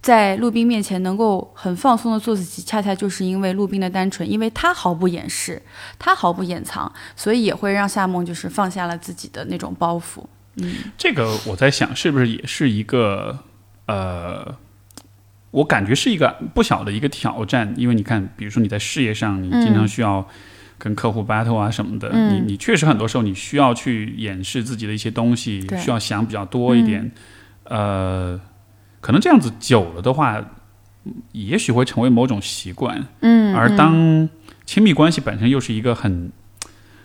[0.07, 5.61] 在陆冰面前能够很放松的做自己，恰恰就是因为陆冰的单纯，因为他毫不掩饰，
[5.99, 10.23] 他毫不掩藏，所以也会让夏梦就是放下了自己的那种包袱。
[10.59, 13.37] 嗯，这个我在想，是不是也是一个
[13.89, 14.55] 呃，
[15.51, 20.25] 我感觉是一个不小的一个挑战，因为你看，比如说你在事业上，你经常需要
[20.79, 27.11] 跟客户 battle 啊什么的，你你确实很多时候你需要去掩饰自己的一些东西，需要想比较多一点，
[27.65, 28.41] 呃。
[29.07, 30.45] 可能这样子久了的话，
[31.31, 33.07] 也许会成为某种习惯。
[33.21, 34.29] 嗯，而当
[34.65, 36.33] 亲密关系本身又是一个很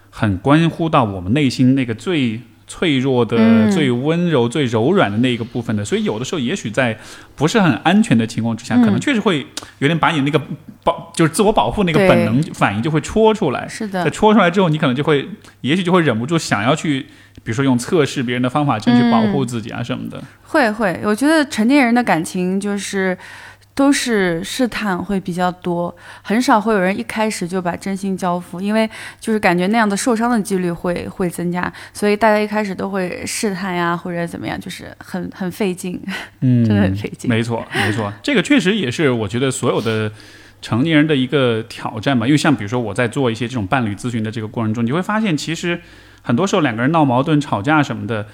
[0.09, 6.97] 很关乎到我们内心那个最脆弱的、最温柔、最柔软的那一个部分的，所以有的时候也许在
[7.35, 9.45] 不是很安全的情况之下，可能确实会
[9.79, 10.41] 有点把你那个
[10.85, 13.67] 保就是自我保护那个本能反应就会戳出来。
[13.67, 15.27] 是的，在戳出来之后，你可能就会
[15.59, 17.07] 也许就会忍不住想要去。
[17.43, 23.17] 比如说用测试别人的方法去保护自己啊什么的，会会，我觉得成年人的感情就是
[23.73, 35.99] 都是试探会比较多，很少会有人一开始就把真心交付，因为就是感觉那样的受伤的几率会会增加，所以大家一开始都会试探呀或者怎么样，就是很很费劲，
[36.41, 37.29] 嗯， 真的很费劲。
[37.29, 40.11] 没错没错，这个确实也是我觉得所有的
[40.61, 45.81] 成年人的一个挑战吧，因为像比如说我在做一些这种伴侣咨询的这个过程中，你会发现其实。
[46.23, 48.27] 很多时候两个人闹矛盾、吵架什么的，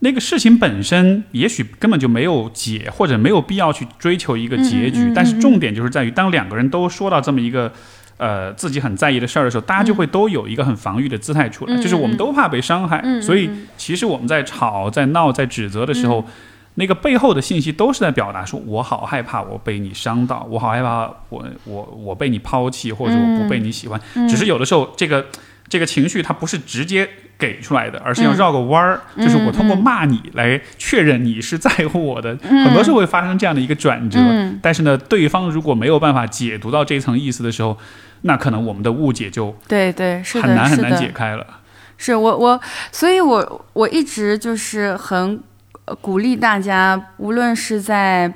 [0.00, 5.00] 那个事情本身也许根本就没有解，或者没有必要去追求一个结局。
[5.00, 7.72] 嗯嗯嗯但是重点就是在于，当两个人都说到这么一个
[8.16, 13.00] 呃自己很在意的事儿的时候，大家就会都有一个很防御的姿态出来，嗯就是我们都怕被伤害。
[13.04, 16.24] 嗯所以嗯其实我们在吵、在闹、在指责的时候。
[16.74, 24.00] 那个背后的信息都是在表达说，我好害怕我被你伤到，我好害怕我我我被你抛弃，或者我不被你喜欢。
[24.14, 25.26] 嗯只是有的时候这个
[25.70, 32.36] 这个情绪它不是直接给出来的，而是要绕个弯儿，嗯就是我通过骂你来确认你是在乎我的。
[32.42, 37.78] 很多时候会发生这样的一个转折，嗯但是呢，对方如果没有办法解读到这层意思的时候，
[38.22, 41.46] 那可能我们的误解就对对是，很难很难解开了。
[41.96, 45.40] 是我我，所以我我一直就是很
[45.84, 48.30] 呃鼓励大家，无论是在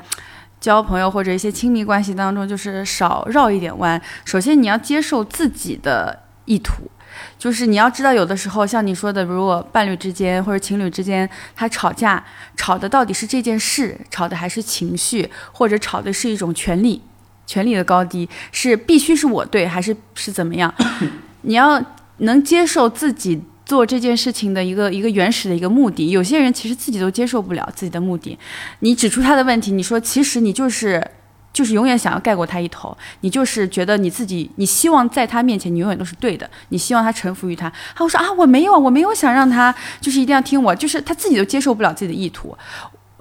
[0.60, 4.00] 交朋友或者一些亲密关系当中，就是少绕一点弯。
[4.24, 6.90] 首先，你要接受自己的意图。
[7.38, 12.22] 就是你要知道，有的时候像你说的，如果伴侣之间或者情侣之间，他吵架，
[12.56, 17.00] 吵的到底是这件事，吵的还是情绪，或者吵的是一种权利，
[17.46, 20.72] 权利的高低，是必须是我对，还是是怎么样？
[21.42, 21.82] 你要
[22.18, 26.10] 能接受自己做这件事情的一个一个原始的一个目的。
[26.10, 28.38] 有些人其实自己都接受不了自己的目的，
[28.80, 31.06] 你指出他的问题，你说其实你就是。
[31.54, 37.72] 就是永远想要盖过他一头，你就是觉得你自己，你希望在他面前你永远都是对的，你希望他臣服于他。
[37.94, 42.54] 他会说啊，我没有，我没有想让他就是一定要听我，就是他自己都接受不了自己的意图，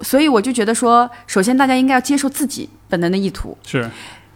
[0.00, 3.88] 所以我就觉得说，首先大家应该要接受自己本能的意图，是，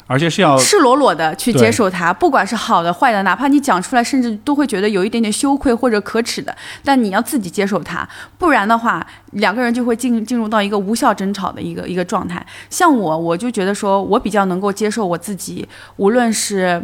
[0.08, 12.44] 而且是要赤裸裸的去接受它，不管是好的坏的，哪怕你讲出来，甚至都会觉得有一点点羞愧或者可耻的，但你要自己接受它，不然的话，两个人就会进进入到一个无效争吵的一个一个状态。
[12.70, 16.82] 像我，我就觉得说我比较能够接受我自己，无论是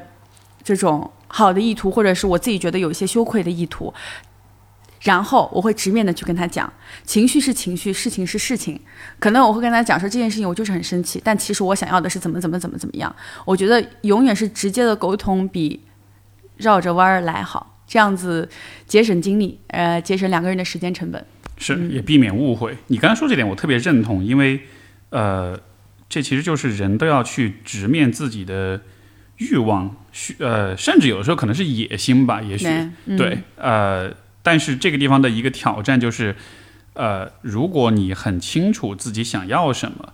[0.63, 3.93] 这种好的意图，或者是我自己觉得有一些羞愧的意图。
[5.05, 6.71] 然后我会直面的去跟他讲，
[7.05, 8.81] 情绪是情绪，事情是事情。
[9.19, 13.15] 可能我会跟他讲说这件事情我就是很生气，但其实我想要的是怎么怎么怎么怎么样。
[13.45, 15.81] 我觉得永远是直接的沟通比
[16.57, 18.49] 绕着弯儿来好，这样子
[18.87, 21.25] 节省精力，呃，节省两个人的时间成本。
[21.57, 22.77] 是也避免误会。
[22.89, 24.61] 你刚才说这点我特别认同，因为
[25.11, 25.57] 呃，
[26.09, 28.81] 这其实就是人都要去直面自己的
[29.37, 34.13] 欲望，需呃，甚至有的时候可能是野心吧，也许对，嗯、对，呃，
[34.45, 36.37] 但是这个地方的一个挑战就是，
[36.93, 40.13] 呃，如果你很清楚自己想要什么，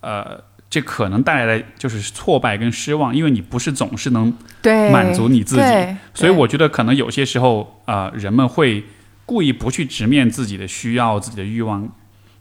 [0.00, 8.84] 呃，这可能带来的就是挫败跟失望，因为你不是总是能对满足你自己所以我觉得可能有些时候啊、呃人们会
[9.24, 11.88] 故意不去直面自己的需要、自己的欲望。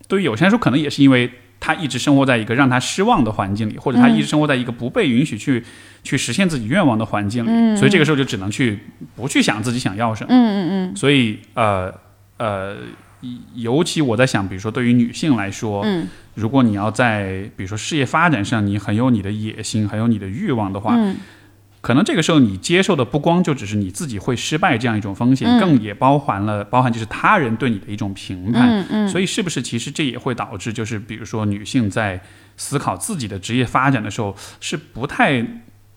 [0.07, 5.63] 对于有些人来说，可能也是因为他一直生活在一个让他失望的环境里，或者他一直生活在一个不被允许去、
[6.03, 8.79] 去实现自己愿望的环境里，所以这个时候就只能去
[9.15, 10.29] 不去想自己想要什么。
[10.31, 10.95] 嗯嗯嗯。
[10.95, 11.93] 所以呃
[12.37, 12.77] 呃，
[13.55, 16.07] 尤其我在想，比如说对于女性来说，嗯。
[16.35, 21.17] 如果你要在比如说事业发展上，你很有你的野心，很有你的欲望的话，嗯
[21.81, 28.69] 可能这个时候你接受的不光就只是你自己会失败这样一种风险，嗯更也包含了包含就是他人对你的一种评判。
[28.69, 32.21] 嗯嗯，所以是不是其实这也会导致就是比如说女性在
[32.57, 35.45] 思考自己的职业发展的时候，是不太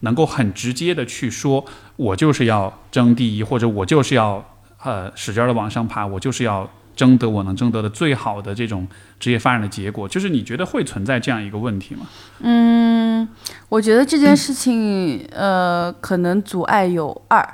[0.00, 1.64] 能够很直接的去说，
[1.96, 4.44] 我就是要争第一，或者我就是要
[4.84, 8.86] 呃使劲的往上爬，我就是要争得我能争得的最好的这种
[9.18, 10.08] 职业发展的结果。
[10.08, 12.06] 就是你觉得会存在这样一个问题吗？
[12.40, 13.28] 嗯，
[13.68, 17.46] 我觉得这件事情，呃，可能阻碍有二。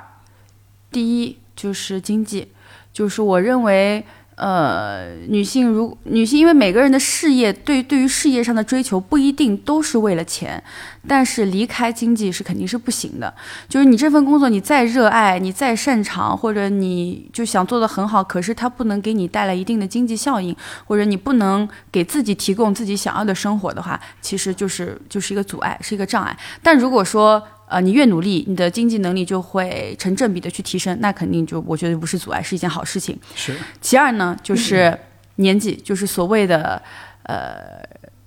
[0.91, 2.51] 第一就是经济，
[2.91, 4.03] 就是我认为，
[4.39, 10.63] 呃，女性如女性，因为每个人的事业对对于事业上的追求不一定都是为了钱，
[11.05, 13.33] 但是离开经济是肯定是不行的。
[13.67, 26.37] 就是你这份工作你再热爱，你再擅长，或者你就想做得很好，可是它不能给你带来一定的经济效应，或者你不能给自己提供自己想要的生活的话，其实就是就是一个阻碍，是一个障碍。
[26.63, 33.17] 但如果说呃你越努力，你的经济能力就会成正比的去提升，那肯定就我觉得不是阻碍，是一件好事情。
[33.35, 34.97] 是，其二呢，就是
[35.35, 36.81] 年纪，就是所谓的
[37.23, 37.79] 呃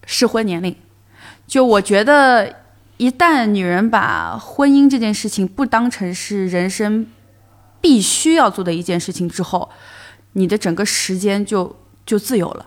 [0.06, 0.74] 适婚年龄。
[1.46, 2.54] 就我觉得，
[2.98, 7.06] 一旦女人把婚姻这件事情不当成是人生
[7.80, 9.68] 必须要做的一件事情之后，
[10.34, 11.76] 你的整个时间就
[12.06, 12.66] 就自由了。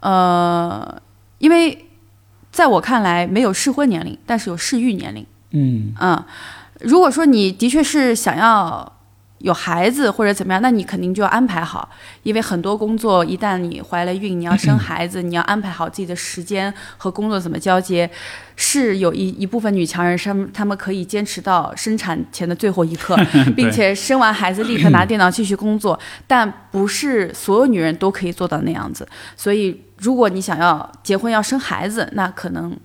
[0.00, 1.02] 呃，
[1.38, 1.86] 因为
[2.52, 5.26] 在我看来，没有适婚年龄，但是有适育年龄。
[5.52, 6.24] 嗯嗯，
[6.80, 8.92] 如果说你的确是想要
[9.38, 11.88] 有孩子或者怎么样，那你肯定就要安排好，
[12.24, 18.10] 因为很多工作一旦你怀了孕，你要生孩子，你要安排好自己的时间和工作怎么交接。
[18.56, 23.16] 是有一一部分女强人，她们她们可以坚持到生产前的最后一刻，
[23.54, 25.96] 并且生完孩子立刻拿电脑继续工作，
[26.26, 29.08] 但不是所有女人都可以做到那样子。
[29.36, 32.76] 所以，如果你想要结婚要生孩子，那可能。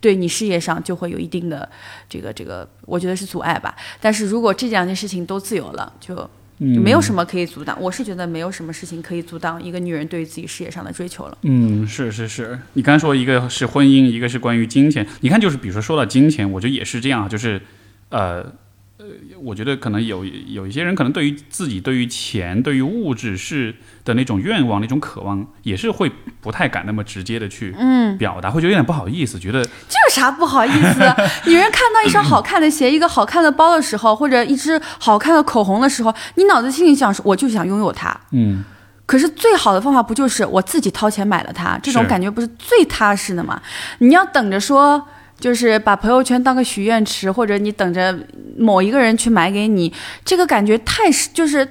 [0.00, 1.68] 对你事业上就会有一定的
[2.08, 3.76] 这个这个，我觉得是阻碍吧。
[4.00, 6.14] 但是如果这两件事情都自由了，就
[6.58, 7.76] 就没有什么可以阻挡。
[7.80, 11.38] 我是觉得没有什么事情可以阻挡一个女人对于自己事业上的追求了。
[11.42, 12.58] 嗯，是是是。
[12.72, 15.06] 你刚才说一个是婚姻，一个是关于金钱。
[15.20, 17.60] 你看，就是比如说说到金钱，我觉得也是这样，就是
[18.08, 18.52] 呃。
[19.00, 19.06] 呃，
[19.42, 23.74] 我觉得可能有有一些人，可能对于自己、对于钱、对于物质是
[24.04, 31.00] 的那种愿望、那种渴望，也是会不太敢那么直接的去嗯表达，会觉得有点不好意思，觉得这有啥不好意思？
[31.48, 38.14] 女人看到一双好看的鞋、一个好看的包的时候，或者一支好看的口红的时候，你脑子心里想，我就想拥有它。
[38.32, 38.62] 嗯，
[39.06, 41.78] 可是最好的方法不就是我自己掏钱买了它？
[41.82, 43.62] 这种感觉不是最踏实的吗？
[44.00, 45.08] 你要等着说。
[45.40, 48.16] 就是把朋友圈当个许愿池，或者你等着
[48.56, 49.92] 某一个人去买给你，
[50.24, 51.66] 这个感觉太是就是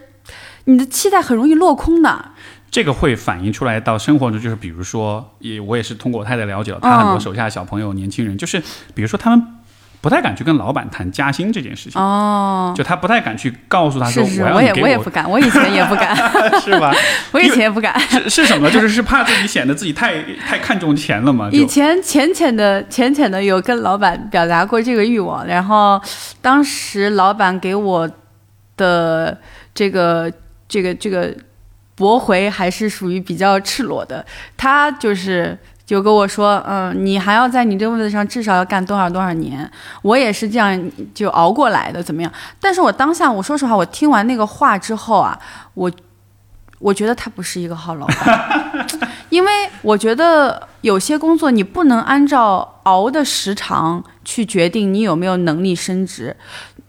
[0.65, 2.31] 你的期待很容易落空的。
[2.71, 8.61] 这个会反映出来到生活中，就是比如说，也我也是通过我太太了解了，她很多手下小朋友、年轻人，就是
[8.93, 9.58] 比如说他们。
[10.01, 16.15] 不太敢去跟老板谈加薪这件事情哦，就他不太敢去告诉他说我要给我，我也不敢，我以前也不敢，
[16.63, 16.93] 是吧？
[17.33, 18.71] 我以前也不敢，是是什么？
[18.71, 21.49] 就是是怕自己显得自己太太看重钱了嘛？
[21.51, 26.01] 以前浅浅的浅浅的有跟老板表达过这个欲望，然后
[26.41, 28.09] 当时老板给我
[28.77, 29.37] 的
[29.73, 30.31] 这个
[30.69, 31.35] 这个这个
[31.95, 34.25] 驳回还是属于比较赤裸的，
[34.55, 35.57] 他就是。
[35.89, 39.67] 就跟我说，嗯，你还要在你这个位置上至少要干多少多少年，
[40.03, 42.31] 我也是这样就熬过来的，怎么样？
[42.61, 45.35] 但是我当下，我说实话，我听完那个话之后啊，
[45.73, 45.91] 我
[46.77, 48.79] 我觉得他不是一个好老板，
[49.29, 56.37] 因为我觉得有些工作你不能按照熬的时长去决定你有没有能力升职。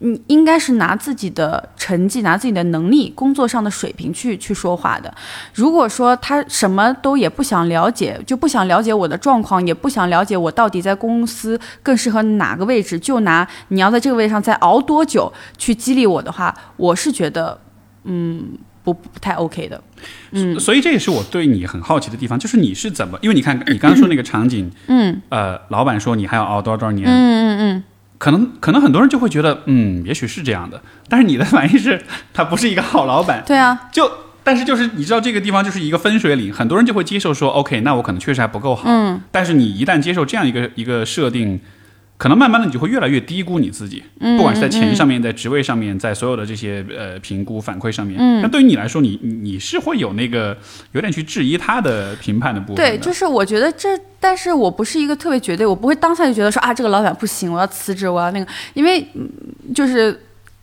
[0.03, 5.13] 你应该是拿自己的成绩、拿自己的能力、工作上的水平去去说话的。
[5.55, 17.61] 如果说他什么都也不想了解，就不想了解我的状况，也不想了解我到底在公司更适合哪个位置，就拿你要在这个位置上再熬多久去激励我的话，我是觉得，
[18.05, 18.49] 嗯，
[18.83, 19.83] 不不太 OK 的。
[20.31, 23.19] 嗯，所以这也是我对你很好奇的地方，就是你是怎么？
[23.21, 27.85] 因为你看你刚刚说那个场景，嗯，呃，老板说你还要熬多少多少年，嗯嗯嗯。
[28.21, 30.81] 可能可能很多人就会觉得，嗯，也许是这样的。
[31.09, 32.01] 但是你的反应是，
[32.35, 33.43] 他不是一个好老板。
[33.47, 34.09] 对啊，就
[34.45, 38.85] 但是就是你知道这个地方就是一个分水岭，很多人就会接受说，OK，那我可能确实还不够好。
[38.87, 39.23] 嗯。
[39.33, 41.59] 但是你一旦接受这样一个一个设定。
[42.21, 44.03] 可能慢慢的你就会越来越低估你自己，
[44.37, 48.19] 不管是在钱上面，在职位上面，在所有的这些呃评估反馈上面。
[48.43, 50.55] 那对于你来说，你你是会有那个
[50.93, 52.77] 有点去质疑他的评判的部分。
[52.77, 59.03] 对，就是我觉得这，但是我不是一个特别绝对，我不会当下就觉得说啊，这个老板不行，我要辞职，我要那个，因为
[59.75, 60.21] 就是。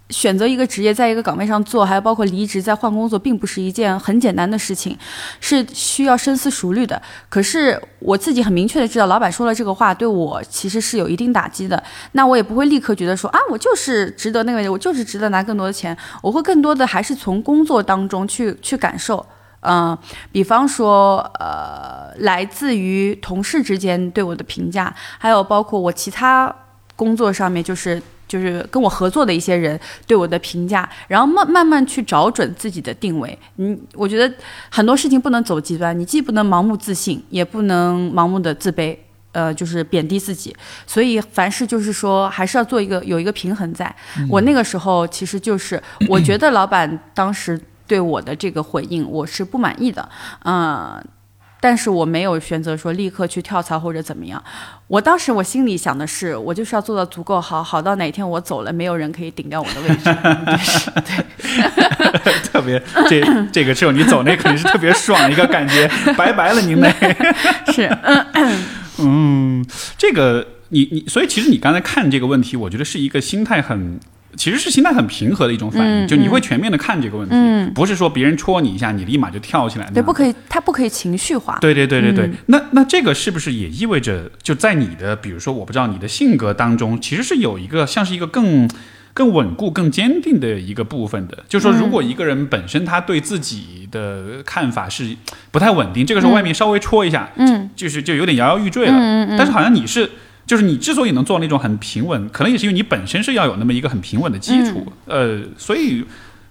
[0.09, 4.97] 选择一个职业，在一个岗位上做，还有包括离职再换工作，并不是一件很简单的事情，
[5.41, 7.01] 是需要深思熟虑的。
[7.27, 11.81] 可是我自己很明确的知道，老板说了这个话，对我其实是有一定打击的。
[12.13, 15.95] 那我也不会立刻觉得说啊，我就是值得那个，我就是值得拿更多的钱。
[16.21, 19.25] 我会更多的还是从工作当中去去感受，
[19.59, 19.97] 嗯，
[20.31, 26.55] 比方说呃，来自于同事之间对我的评价，还有包括我其他
[26.95, 28.01] 工作上面就是。
[28.27, 33.37] 就是跟我合作的一些人对我的评价，然后慢慢慢去找准自己的定位。
[33.57, 34.35] 嗯，我觉得
[34.69, 38.97] 很多事情不能走极端，你既不能盲目自信，也不能盲目的自卑，
[39.31, 40.55] 呃，就是贬低自己。
[40.85, 43.73] 所以凡事就是说，还是要做一个有一个平衡。
[43.73, 43.93] 在
[44.29, 50.07] 我那个时候，其实就是我觉得老板当时对我的这个回应，我是不满意的。
[50.43, 51.03] 嗯。
[51.59, 54.41] 但是我没有选择说立刻去跳槽或者怎么样，
[54.87, 60.03] 我当时我心里想的是，我就是要做到足够好，好到哪天我走了，没有人可以顶掉我的位置。
[62.23, 66.93] 对，特别这这个只有你走那肯定是特别爽的一个感觉，拜拜了您嘞。
[67.73, 67.89] 是，
[68.99, 69.65] 嗯，
[69.97, 73.99] 这个你你，所以其实你刚才看这个问题，我觉得是一个心态很。
[74.37, 79.89] 其实是心态很平和的一种反应，就你会全面的看这个问题，不是说别人戳你一下，你立马就跳起来。
[79.93, 81.57] 对，不可以，他不可以情绪化。
[81.59, 82.29] 对对对对对。
[82.45, 88.69] 那那这个是不是也意味着，就在你的比如说，我不知道你的性格当中，其实是有一个像是一个更
[89.13, 91.43] 更稳固、更坚定的一个部分的。
[91.49, 95.17] 就是说，如果一个人本身他对自己的看法是
[95.49, 98.93] 不太稳定，这个时候外面稍微戳一下，嗯，就是就有点摇摇欲坠了。
[99.37, 100.09] 但是好像你是。
[100.47, 106.05] 就是你之所以能做那种很平稳，可能也是因为你本身是要有那么一个很平稳的基础，呃，所以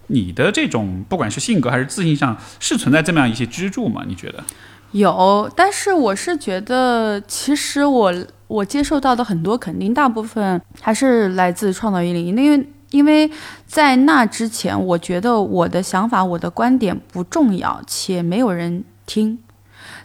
[0.09, 4.05] 你的这种不管是性格还是自信上，是存在这么样一些支柱吗？
[4.07, 4.45] 你觉得？
[4.93, 8.15] 有，但是我是觉得，其实我
[8.47, 13.31] 我接受到的很多肯定，大部分还是来自创造一零一，因为因为
[13.67, 19.39] 在那之前，我觉得我的想法、我的观点不重要，且没有人听。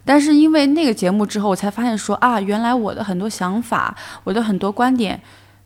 [0.05, 5.21] 但是因为那个节目之后，我才发现说啊，原来我的很多想法，我的很多观点，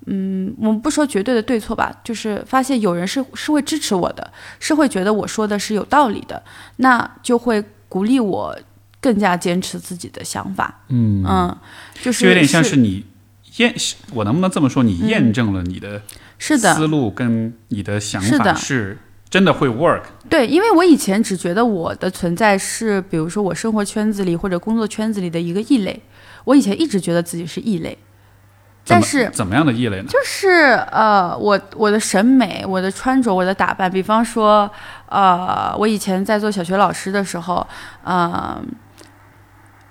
[0.06, 6.44] 嗯，我们不说绝对的对错吧，就是发现有人是是会支持我的，是会觉得我说的是有道理的，
[6.78, 8.58] 那就会鼓励我。
[9.02, 11.56] 更加坚持自己的想法，嗯嗯，
[12.02, 13.06] 就是就有点像是你
[13.58, 13.72] 验，
[14.12, 14.82] 我能不能这么说？
[14.82, 16.02] 你验证了你的
[16.40, 18.98] 是的思路跟你的想法是
[19.36, 20.02] 真的会 work。
[20.30, 26.02] 对，因为我以前只觉得我的存在是，比如说我生活圈子里或者工作圈子里的一个异类，
[26.46, 27.98] 我以前一直觉得自己是异类。
[28.88, 30.06] 但是怎么样的异类呢？
[30.08, 30.48] 就是
[30.90, 34.72] 呃，我我的审美、我的穿着、我的打扮，比方说
[35.10, 37.68] 呃，我以前在做小学老师的时候，
[38.06, 38.66] 嗯。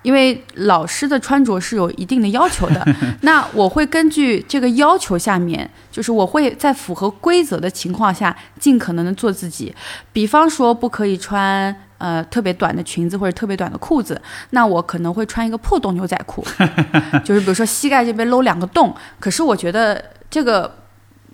[0.05, 2.87] 因为老师的穿着是有一定的要求的，
[3.23, 9.75] 那我会根据这个要求下面，就是我会在符合规则的情况下，尽可能的做自己。
[10.13, 16.47] 比方说，不可以穿呃特别短的裙子或者特别短的裤子，那我可能会穿一个破洞牛仔裤，
[17.25, 18.95] 就是比如说膝盖这边露两个洞。
[19.19, 20.84] 可是我觉得这个。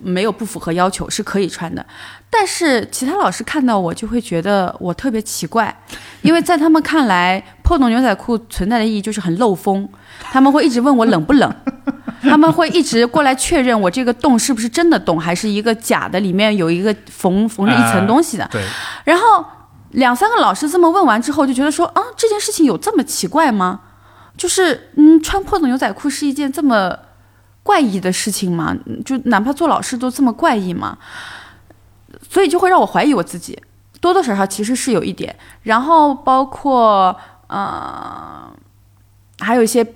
[0.03, 1.85] 没有不符合要求是可以穿的，
[2.31, 5.75] 但是其他老师看到我就会觉得我特别奇怪，
[6.23, 9.89] 因为在他们看来，破洞牛仔裤存在的意义就是很漏风，
[10.33, 11.55] 他们会一直问我冷不冷，
[12.23, 18.49] 他们会一直过来确认我这个洞是不是真的洞，还是一个假的，里面有一个缝缝着一层东西的。
[18.51, 18.63] 对。
[19.05, 19.45] 然后
[19.91, 23.81] 两三个老师这么问完之后，就觉得说啊，这件事情有这么奇怪吗？
[24.37, 26.97] 就是嗯，穿破洞牛仔裤是一件这么。
[27.63, 30.99] 怪异的事情嘛，就哪怕做老师都这么怪异嘛，
[32.29, 33.59] 所以就会让我怀疑我自己，
[34.01, 35.37] 多多少少其实是有一点。
[35.63, 37.17] 然后包括
[37.49, 38.51] 嗯，
[39.39, 39.95] 还有一些。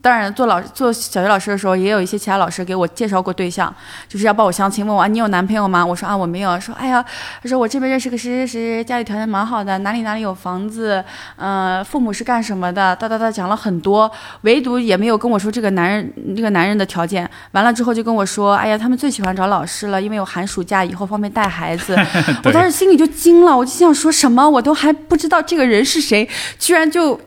[0.00, 3.72] 当然，做老做小学老师的时候，也有一些其他老师给我介绍过对象，
[4.08, 5.84] 就是要帮我相亲，问我啊，你有男朋友吗？
[5.84, 6.58] 我说啊，我没有。
[6.60, 7.04] 说哎呀，
[7.42, 11.04] 他说我这边认识个谁谁谁，家里条件蛮好的，哪里哪里有房子，
[11.36, 12.94] 嗯，父母是干什么的？
[12.96, 14.10] 哒哒哒讲了很多，
[14.42, 17.28] 唯独也没有跟我说这个男人这个男人的条件。
[17.52, 21.96] 完了之后就跟我说，哎呀，他们最喜欢找老师了，因为有寒暑假以后方便带孩子。
[22.44, 26.28] 我当时心里就惊了，我就想说什么，我都还不知道这个人是谁，
[26.58, 27.20] 居然就。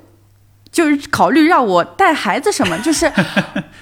[0.71, 3.11] 就是考虑让我带孩子什么， 就是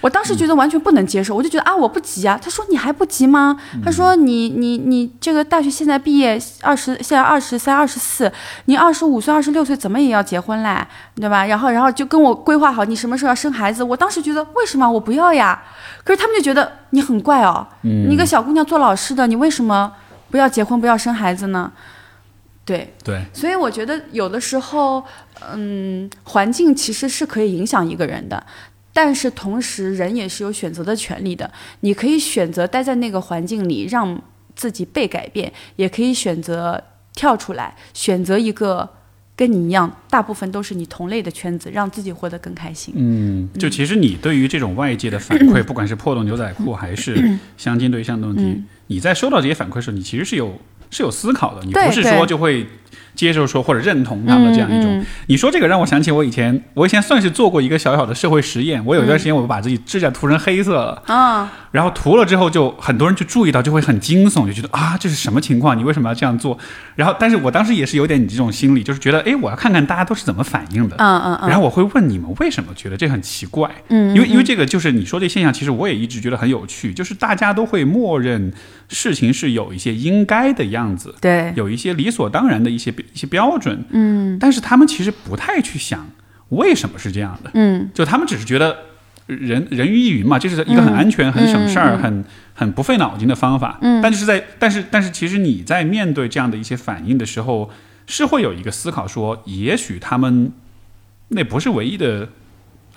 [0.02, 2.40] 我当时觉得完全不能接受，我就觉得啊，我不急啊。
[2.42, 3.56] 他说你还不急吗？
[3.84, 8.32] 他说你你你这个大学现在毕业二十，现在二十三二十四，
[8.66, 10.84] 你二十五岁二十六岁怎么也要结婚嘞，
[11.16, 11.46] 对吧？
[11.46, 13.84] 然后然后就跟我规划好你什么时候要生孩子。
[13.84, 15.62] 我当时觉得为什么我不要呀？
[16.04, 17.68] 可是他们就觉得你很怪哦，
[18.08, 19.92] 你一个小姑娘做老师的，你为什么
[20.32, 21.72] 不要结婚不要生孩子呢？
[22.70, 25.04] 对对，所以我觉得有的时候，
[25.52, 28.46] 嗯，环境其实是可以影响一个人的，
[28.94, 31.50] 但是同时人也是有选择的权利的。
[31.80, 34.22] 你可以选择待在那个环境里，让
[34.56, 36.84] 自己被改变；也可以选择
[37.16, 38.88] 跳出来，选择一个
[39.36, 42.94] 跟你一样，大部分都是你同类的圈子，让自己活得更开心。
[42.96, 50.54] 嗯，就其实你对于这种外界的反馈，不管是破洞牛仔裤还是相亲对象的问题，你在收到这些反馈的时，候，你其实是有。
[50.90, 52.68] 是有思考的，你不是说就会
[53.16, 55.06] 接受说或者认同他们这样一种。
[55.28, 58.84] 你说这个让我想起我以前，我以前算是做过一个小小的社会实验。
[58.86, 61.52] 我有一段时间，我把自己指甲涂成黑色了啊。
[61.72, 65.78] 然后涂了之后，就很多人就注意到，就会很惊悚，就觉得啊，这是什么情况？
[65.78, 66.58] 你为什么要这样做？
[66.96, 70.96] 然后，但是我当时也是有点你这种心理，就是觉得，哎，我要看看大家都是怎么反应的。
[70.98, 71.48] 嗯嗯嗯。
[71.48, 73.70] 然后我会问你们为什么觉得这很奇怪？
[73.90, 74.16] 嗯。
[74.16, 78.52] 因为因为这个就是你说这现象，其实我也一直觉得很有趣，就是大家都会默认
[78.88, 83.86] 事情是有一些应该的样子，对，有一些理所当然的一些一些标准。
[83.92, 84.40] 嗯。
[84.40, 86.08] 但是他们其实不太去想
[86.50, 87.52] 为什么是这样的。
[87.54, 87.92] 嗯。
[87.94, 88.76] 就他们只是觉得。
[89.30, 92.26] 人人云亦云嘛，这是一个很安全、很省事儿、很
[92.56, 93.78] 很不费脑筋的方法。
[93.80, 97.70] 嗯，但就是在，但是但是，其实你在面对这样的一些反应的时候，
[98.08, 100.52] 是会有一个思考，说也许他们
[101.28, 102.30] 那不是唯一的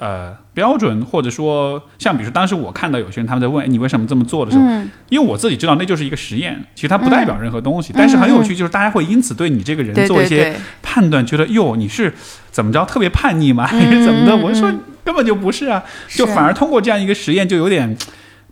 [0.03, 4.65] 呃标准，或者说像比如说当时我看到有些人他们在问你为什么这么做的时候，
[5.09, 12.13] 因为我自己知道那就是一个实验，其实它不代表任何东西，但是很有趣，就是大家会因此对你这个人做一些判断，觉得哟你是
[12.51, 14.37] 怎么着特别叛逆吗，还是怎么的？
[14.37, 14.73] 我说。
[15.05, 17.99] 根本就不是啊，就反而通过这样一个实验，就有点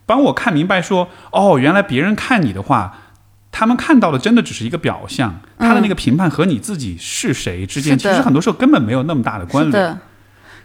[0.05, 2.92] 帮我看明白说，哦，原来别人看你的话，
[3.53, 9.98] 他们看到的真的只是一个表象，他的那个评判和你自己是谁之间，其实很多时候根本没有那么大的关联。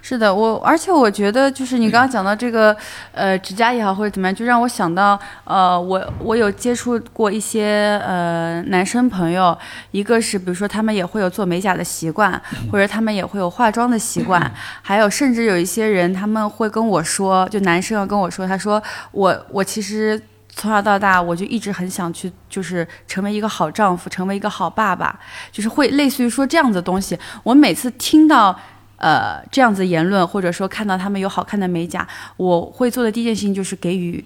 [0.08, 2.78] 是的，我而且我觉得就是你刚刚讲到这个，
[3.12, 9.58] 呃，指甲也好或者怎么样，就让我想到，呃，我我有接触过一些呃男生朋友，
[9.90, 12.40] 一个是比如说他们也会有做美甲的习惯，
[12.72, 14.40] 或者他们也会有化妆的习惯，
[14.84, 18.80] 还有甚至有一些人他们会跟我说，就男生要跟我说，他说
[19.12, 20.22] 我我其实。
[20.58, 25.14] 从小到大，我就一直很想去，就是成为一个好丈夫，成为一个好爸爸，
[25.52, 27.20] 就是会类似于说这样的东西。
[27.44, 28.58] 我每次听到，
[28.98, 34.24] 呃，这样子言论，或者说看到他们有好看的美甲，我会做的第一件事情就是给予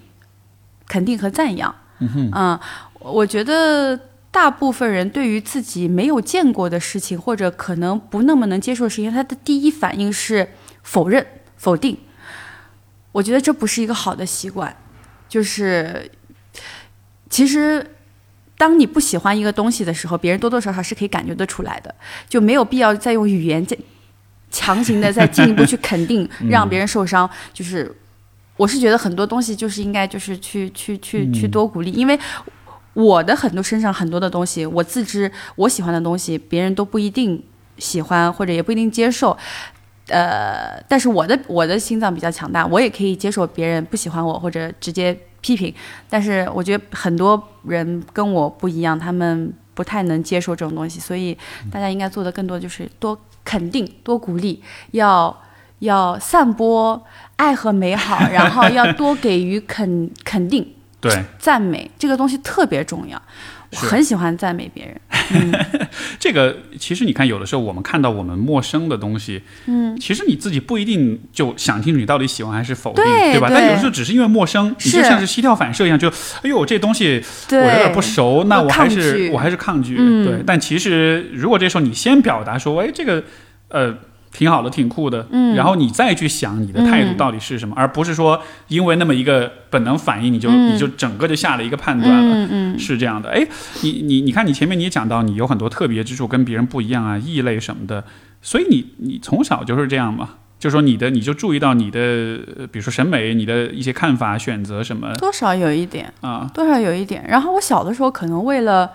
[0.86, 1.74] 肯定和赞扬。
[1.98, 2.58] 嗯，
[2.98, 3.98] 我觉得
[4.30, 10.48] 大部分人对于自己没有见过的事情，或者可能不那么能接受的事情，他的第一反应是
[10.82, 11.96] 否认、否定。
[13.12, 14.76] 我觉得这不是一个好的习惯，
[15.28, 16.10] 就是。
[17.32, 17.94] 其实，
[18.58, 21.94] 当你不喜欢一个东西的时候，别人多多少少是可以感觉得出来的，
[22.28, 23.78] 就没有必要再用语言再
[24.50, 27.28] 强行的再进一步去肯定， 让别人受伤。
[27.52, 27.94] 就是，
[28.56, 32.18] 我是觉得很多东西就是应该就是去去去去多鼓励，因为
[32.94, 37.42] 我的很多身上很多的东西，我自知我喜欢的东西，别人都不一定
[37.78, 39.36] 喜欢或者也不一定接受。
[40.08, 45.16] 呃，但是我的我的心脏比较强大，我也可以接受别人不喜欢我或者直接。
[45.42, 45.74] 批评，
[46.10, 51.34] 但是我觉得很多人跟我不一样，他们不太能接受这种东西，所以
[51.70, 53.18] 大家应该做的更多就是多
[53.50, 55.42] 肯定、多鼓励，要
[55.80, 60.64] 要散播爱和美好，然后要多给予肯肯定、
[61.00, 63.20] 对赞美，这个东西特别重要。
[63.72, 65.00] 我很喜欢赞美别人。
[66.18, 73.48] 这个其实你看，有的时候我们看到我们陌生的东西，嗯，其实你自己不一定就想清楚你到底喜欢还是否定，对吧？
[73.50, 76.08] 但有的时候只是因为陌生，你就像是膝跳反射一样，就
[76.42, 80.42] 哎呦这东西我有点不熟，那我还是我还是抗拒，对。
[80.46, 83.22] 但其实如果这时候你先表达说，哎，这个
[83.68, 83.94] 呃。
[84.32, 85.26] 挺好的，挺酷的。
[85.30, 92.34] 嗯，然后你再去想你的态度到底是什么，而不是说因为那么一个本能反应，你就你就整个就下了一个判断了。
[92.34, 93.30] 嗯嗯，是这样的。
[93.30, 93.46] 哎，
[93.82, 98.04] 你你你看，你前面你也讲到，你有很多特别之处，跟别人不一样啊，异类什么的。
[98.40, 100.30] 所以你你从小就是这样嘛？
[100.60, 101.98] 就说你的，你就注意到你的，
[102.70, 107.24] 比如说审美，你的一些看法、选择什么，多少有一点啊，多少有一点。
[107.26, 108.90] 然后我小的时候可能为了，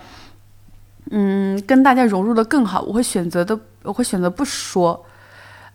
[1.09, 5.03] 嗯，跟大家融入的更好，我会选择的，我会选择不说。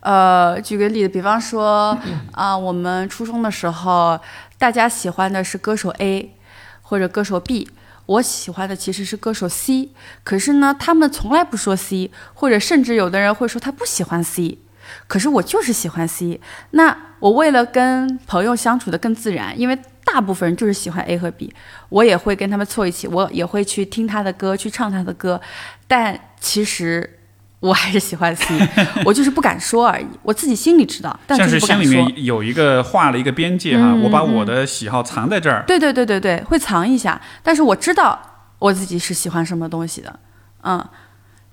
[0.01, 1.97] 呃，举个例子，比方说
[2.33, 4.19] 啊，我们初中的时候，
[4.59, 6.35] 大家喜欢的是歌手 A
[6.81, 7.69] 或者歌手 B，
[8.07, 9.91] 我喜欢的其实是歌手 C，
[10.25, 14.59] 可是呢，他们从来不说 C，或者甚至有的人会说他不喜欢 C，
[15.07, 16.41] 可是我就是喜欢 C。
[16.71, 21.53] 那我为了跟朋友相处的更自然，因为大部分人就是喜欢 A 和 B，
[21.91, 25.39] 我也会跟他们凑一起，我也会去听他的歌，去唱他的歌，
[25.87, 27.19] 但其实。
[27.61, 28.69] 我还是喜欢 C，
[29.05, 30.07] 我就是不敢说而已。
[30.23, 35.63] 我自己心里知道，但是心里面有一个画了一个边界哈，我把我的喜好藏在这儿。
[35.67, 38.19] 对对对对对，会藏一下，但是我知道
[38.59, 40.19] 我自己是喜欢什么东西的，
[40.63, 40.85] 嗯。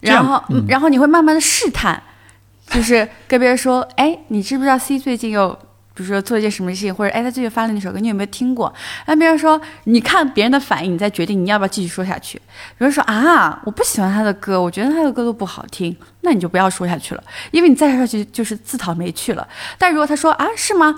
[0.01, 2.01] 然后，然后你会慢慢的试探，
[2.70, 5.58] 就是跟别人说，哎，你知不知道 C 最近又？
[5.97, 8.71] 比如说做一件什么事情，或者哎，他最近发了那首歌，你有没有听过？
[9.07, 12.37] 那别人说，你看别人的反应，你再决定你要不要继续说下去。
[12.77, 19.47] 比如说啊，我不喜欢他的歌，我觉得他的歌都不好听，那你就不要说下去了，因为你再说下去就是自讨没趣了。
[19.79, 20.95] 但如果他说啊，是吗？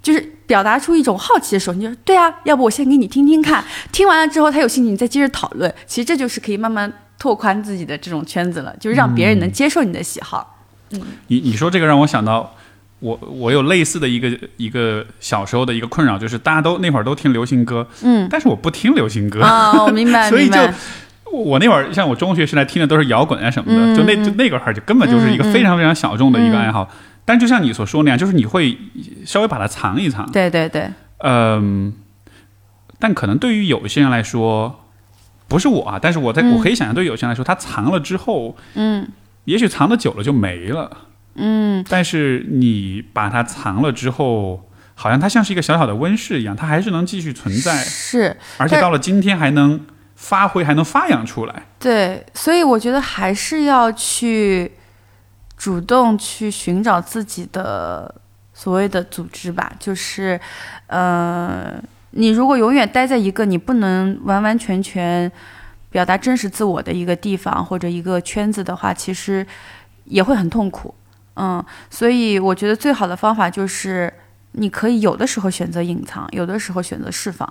[0.00, 5.74] 就是表达出一种好奇的时候，你就说对啊，要不我先给你听听看，听完了之后他有兴趣，你再接着讨论。
[5.84, 10.60] 其实这就是可以慢慢拓宽自己的这种圈子了，就是让别人能接受你的喜好。
[10.90, 12.55] 嗯，你你说这个让我想到。
[13.00, 20.58] 我我有类似的一个一个小时候的一个困扰，就是大家都那会儿都听流行歌，嗯，但是我不听流行歌啊，我明白， 所以就
[21.30, 26.90] 我那会儿像我中学时代听的都是摇滚啊什么的，就那就那个会儿就根本就是一个非常非常小众的一个爱好。
[27.24, 28.78] 但就像你所说那样，就是你会
[29.24, 30.88] 稍微把它藏一藏，对对对，
[31.18, 31.92] 嗯，
[32.98, 34.84] 但可能对于有些人来说，
[35.48, 39.08] 不是我啊，但是我在我可以想象，对有些人来说，他藏了之后，嗯，
[39.44, 40.96] 也许藏的久了就没了。
[41.36, 47.76] 嗯，但是你把它藏了之后，好像它像是一个小小的温室一样，它还是能继续存在。
[47.84, 49.84] 是，而且到了今天还能
[50.14, 51.62] 发挥，还能发扬出来。
[51.78, 54.72] 对，所以我觉得还是要去
[55.56, 58.14] 主动去寻找自己的
[58.54, 59.70] 所谓的组织吧。
[59.78, 60.40] 就是，
[60.86, 61.74] 呃，
[62.12, 65.30] 你如果永远待在一个你不能完完全全
[65.90, 69.46] 表达真实自我的一个地方或者一个圈子的话，其实
[70.06, 70.94] 也会很痛苦。
[71.36, 74.12] 嗯，所以我觉得最好的方法就是
[74.52, 77.50] 你可以有的时候选择隐藏，有的时候选择释放。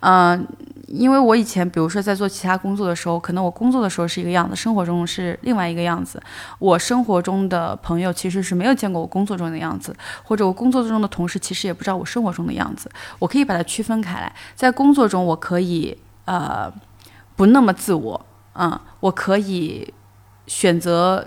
[0.00, 0.46] 嗯，
[0.86, 6.22] 因为我以前比如说在做其他工作的时候，可能我工作的时候是一个样子，生活中是另外一个样子。
[6.60, 12.88] 我生活中的朋友其实是没有见过我工作中的样子，或者我工作中的同事其实也不知道我生活中的样子。
[13.18, 15.96] 我可以把它区分开来，在工作中我可以
[16.26, 16.72] 呃
[17.34, 19.92] 不那么自我，嗯，我可以
[20.46, 21.26] 选择。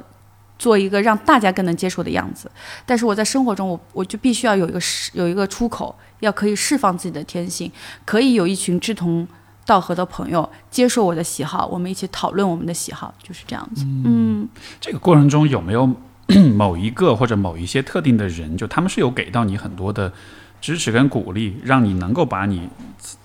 [0.59, 2.51] 做一个让大家更能接受的样子，
[2.85, 7.71] 但是我在生活中，我我就必须要有一个释有一个出口，要可以释放自己的天性，
[8.05, 9.25] 可以有一群志同
[9.65, 13.85] 道合的朋友接受我的喜好，我们一起讨论我们的喜好，就是这样子。
[14.05, 14.47] 嗯，
[14.81, 15.89] 这个过程中有没有
[16.55, 20.11] 某一个或者某一些特定的人，就他们是有给到你很多的
[20.59, 22.67] 支持跟鼓励，让你能够把你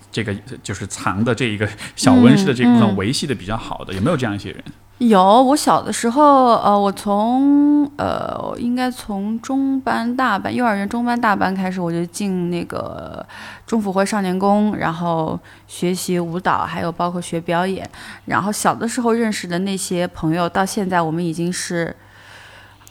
[0.09, 0.33] 这个
[0.63, 1.67] 就是藏的这一个
[1.97, 4.63] 小温室的这部分维系的比较好的，有没有这样一些人？
[4.99, 13.25] 有，我小的时候，呃，我从呃，应该从中班、大班、幼儿园中班、大班开始，我就进那个
[13.67, 15.37] 中府会少年宫，然后
[15.67, 17.87] 学习舞蹈，还有包括学表演。
[18.23, 21.95] 然后小的时候认识的那些朋友，到现在我们已经是。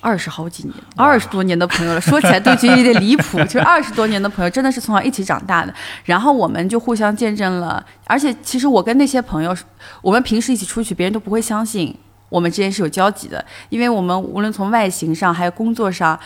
[0.04, 3.42] 二十好几年，二十多年的朋友了，说起来都觉得有点离谱。
[3.44, 5.72] 就是二十多年的朋友，真的是从小一起长大的。
[6.04, 9.56] 然后我们就互相见证了，而且其实我跟那些朋友，
[10.02, 11.96] 我们平时一起出去，别人都不会相信
[12.28, 16.20] 我们之间是有交集的，因为我们无论从外形上还有工作上，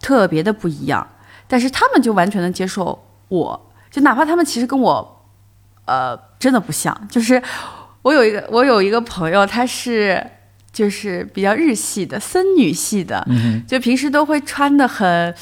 [0.00, 1.04] 特别的不一样。
[1.48, 5.26] 但是他们就完全能接受我，就哪怕他们其实跟我，
[5.86, 6.96] 呃，真的不像。
[7.10, 7.42] 就是
[8.02, 10.24] 我有一个，我有一个朋友，他是。
[10.72, 13.26] 就是比较日系的森女系的，
[13.68, 15.34] 就平时都会穿的很、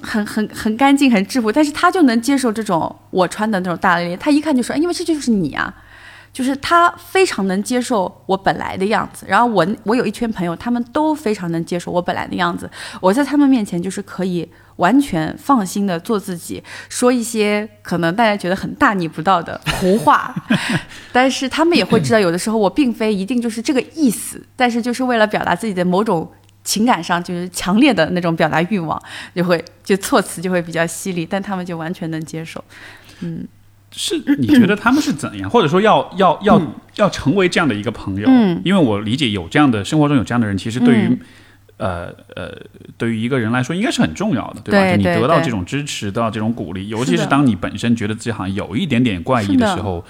[0.00, 5.74] 很、很、很干净、很质朴，但是她就能接受这种我穿的那种大咧咧，她一看就说，因为这就是你啊。
[6.34, 12.68] 就是他非常能接受我本来的样子，然后我我有一圈朋友，他们都非常能接受我本来的样子。
[13.00, 20.34] 我在他们面前就是可以完全放心的做自己，说一些可能大家觉得很大逆不道的 胡话，
[21.12, 26.28] 但是他们也会知道，有的时候我并非一定就是这个意思，但是就是为了表达自己的某种
[26.64, 29.00] 情感上就是强烈的那种表达欲望，
[29.36, 32.64] 就会就措辞就会比较犀利，但他们就完全能接受，
[33.20, 33.46] 嗯。
[33.96, 36.60] 是你觉得他们是怎样， 或者说要要要
[36.96, 38.26] 要成为这样的一个朋友？
[38.28, 41.18] 嗯，因为我理解有这样的生活中有这样的人，其实对于
[41.76, 42.52] 呃呃，
[42.98, 44.96] 对于一个人来说，应该是很重要的，对吧？
[44.96, 50.04] 你得到这种支持，得到这种鼓励，尤其是当你本身觉得自己好像有一点点怪异的时候，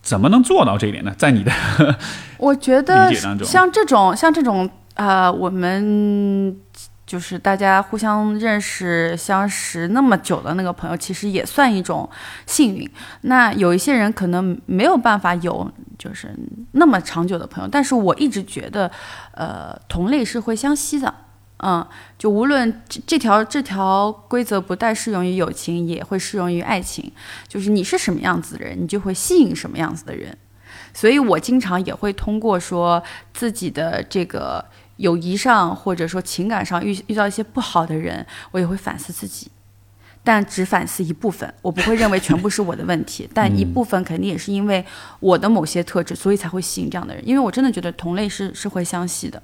[0.00, 1.14] 怎么能做到这一点呢？
[1.18, 1.52] 在你的
[2.38, 3.12] 我觉得
[3.44, 6.56] 像这种像这种啊，我们。
[7.06, 12.08] 就是大家互相认识、相识那么久的那个朋友，其实也算一种
[12.46, 12.90] 幸运。
[13.22, 16.34] 那有一些人可能没有办法有就是
[16.72, 18.90] 那么长久的朋友，但是我一直觉得，
[19.32, 21.14] 呃，同类是会相吸的。
[21.58, 21.86] 嗯，
[22.18, 27.12] 就无论这条这条规则不但适用于友情，也会适用于爱情。
[27.46, 30.36] 就是你是什么样子的人，你就会吸引什么样子的人。
[30.94, 33.02] 所以我经常也会通过说
[33.34, 34.64] 自己的这个。
[34.96, 39.50] 友谊上或者说情感上遇遇到一些不好的人，我也会反思自己，
[40.26, 44.82] 但只反思一部分，我不会认为全部是我的问题， 但一部分肯定也是因为
[45.20, 47.22] 我的某些特质，所以才会吸引这样的人。
[47.28, 49.40] 因为我真的觉得同类是是会相吸的，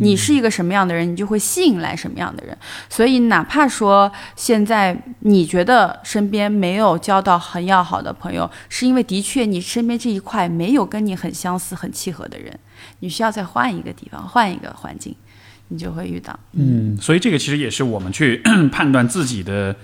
[0.00, 2.56] 你是一个什么样的人，你就会吸引来什么样的人。
[2.88, 12.56] 所以哪怕说现在你觉得身边没有交到很要好的朋友，是因为的确你身边这一块没有跟你很相似、很契合的人。
[13.00, 15.14] 你需要再换一个地方，换一个环境，
[15.68, 16.38] 你就会遇到。
[16.52, 19.74] 嗯，所以这个其实也是我们去 判断自己的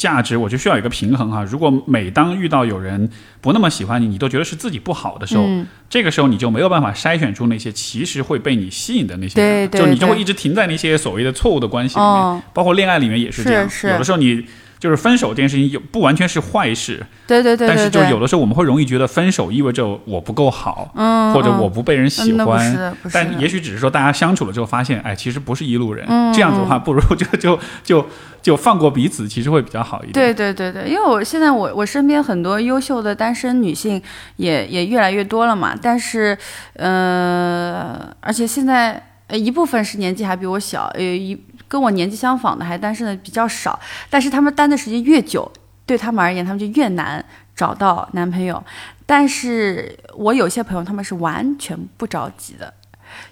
[0.00, 1.44] 价值，我就需要一个平衡哈。
[1.44, 3.10] 如果每当遇到有人
[3.42, 5.44] 不那么喜欢你，你都觉得是自己不好的时候，
[5.90, 13.68] 这个时候你就没有办法筛选出那些其实会被你吸引的那些人，就你就会一直停在那些所谓的错误的关系里面，包括恋爱里面也是这样。
[13.84, 14.46] 有的时候你。
[14.80, 28.06] 就是分手这件事情有不完全是坏事，对对对，但是就有的时候我们会容易觉得分手意味着我不够好，嗯，或者我不被人喜欢，但也许只是说大家相处了之后发现，哎，其实不是一路人，这样子的话，不如 就就就
[28.40, 30.12] 就放过彼此，其实会比较好一点。
[30.14, 34.02] 对对对对，因为我现在我我身边很多优秀的单身女性
[34.36, 36.34] 也也越来越多了嘛，但是
[36.76, 41.38] 呃，而且现在一部分是年纪还比我小，呃一。
[41.70, 43.78] 跟我年纪相仿的还单身的比较少，
[44.10, 45.48] 但是他们单的时间越久，
[45.86, 48.60] 对他们而言，他们就越难找到男朋友。
[49.06, 52.74] 但是我有些朋友，他们是完全不着急的，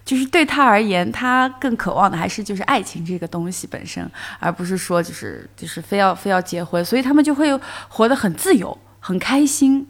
[0.05, 4.09] 就是对他而言，他更渴望的还是就是爱情这个东西本身，
[4.39, 9.89] 而不是说就是就是非要非要结婚，所以他们就会活得很自由、很开心，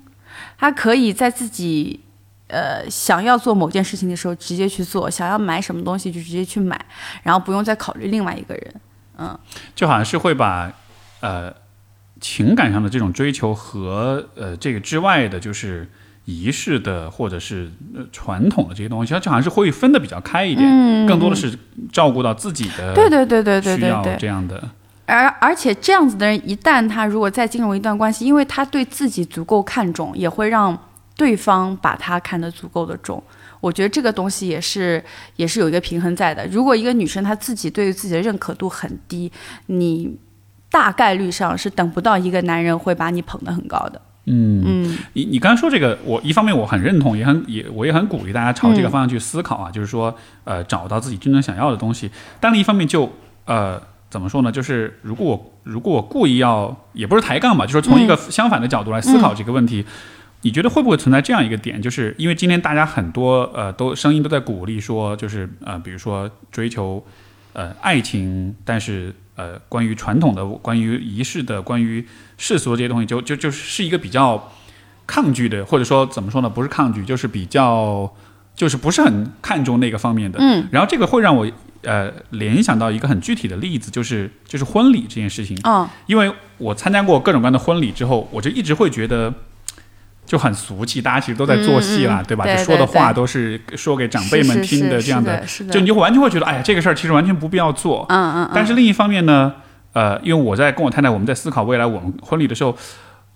[0.56, 2.00] 他可以在自己。
[2.48, 6.78] 呃，想要做某件事情的时候，直接去做；想要买什么东西就直接去买，
[7.22, 8.74] 然后不用再考虑另外一个人。
[9.18, 9.38] 嗯，
[9.74, 10.72] 就好像是会把
[11.20, 11.52] 呃
[12.20, 15.88] 情感上的这种追求和呃这个之外的，就是
[16.24, 21.58] 仪式的或者是呃传统的这些东西，它就好像是会分的比较开一点，嗯更多的是
[21.92, 24.18] 照顾到自己的对对对对对需要对对。
[24.18, 24.62] 这样的。
[25.06, 30.78] 而而且这样子的人，一旦他如果再进入一段关系，因为他对自己足够看重，也会让
[31.18, 33.20] 对方把他看得足够的重。
[33.60, 35.02] 我觉得这个东西也是
[35.34, 36.46] 也是有一个平衡在的。
[36.46, 39.30] 如果一个女生她自己对于自己的认可度很低，
[39.66, 40.16] 你
[40.70, 44.00] 大概率上是等不到一个男人会把你捧得很高的。
[44.26, 50.14] 嗯，嗯你你刚才说这个，我一方面我很认同，也很也我也很鼓励大家朝这个方向去思考啊，就是说
[50.44, 52.08] 呃找到自己真正想要的东西。
[52.38, 53.10] 但另一方面就
[53.46, 54.52] 呃怎么说呢？
[54.52, 59.84] 就是如果我如果我故意要，也不是抬杠吧，就是从一个相反的角度来思考这个问题。
[60.42, 67.04] 你觉得会不会存在这样一个点，就是因为今天大家很多呃都声音都在鼓励说，就是呃比如说追求
[67.54, 74.52] 呃爱情，但是呃关于传统的、关于仪式的、关于世俗的这些东西，就就就是一个比较
[75.06, 76.48] 抗拒的，或者说怎么说呢？
[76.48, 78.14] 不是抗拒，就是比较
[78.54, 80.38] 就是不是很看重那个方面的。
[80.40, 81.50] 嗯然后这个会让我
[81.82, 85.58] 呃联想到一个很具体的例子，就是就是婚礼这件事情。
[85.64, 89.32] 嗯因为我参加过各种各样的婚礼之后，我就一直会觉得
[90.28, 92.44] 就很俗气，大家其实都在做戏啦，对吧？
[92.44, 98.04] 对就说的话都是说给长辈们听的，是这样的，是的，就你就完全会觉得，哎呀，这个事儿其实完全不必要做。
[98.10, 99.54] 嗯嗯嗯，但是另一方面呢，
[99.94, 102.76] 呃，因为我在跟我太太我们在思考未来我们婚礼的时候，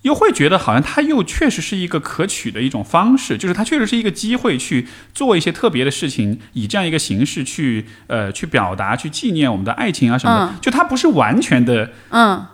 [0.03, 10.53] 又会觉得好像它又确实是一个可取的一种方式，就是它确实是一个机会去做一些特别的事情，以这样一个形式去呃去表达、去纪念我们的爱情啊什么的。
[10.53, 12.45] 嗯就它不是完全的嗯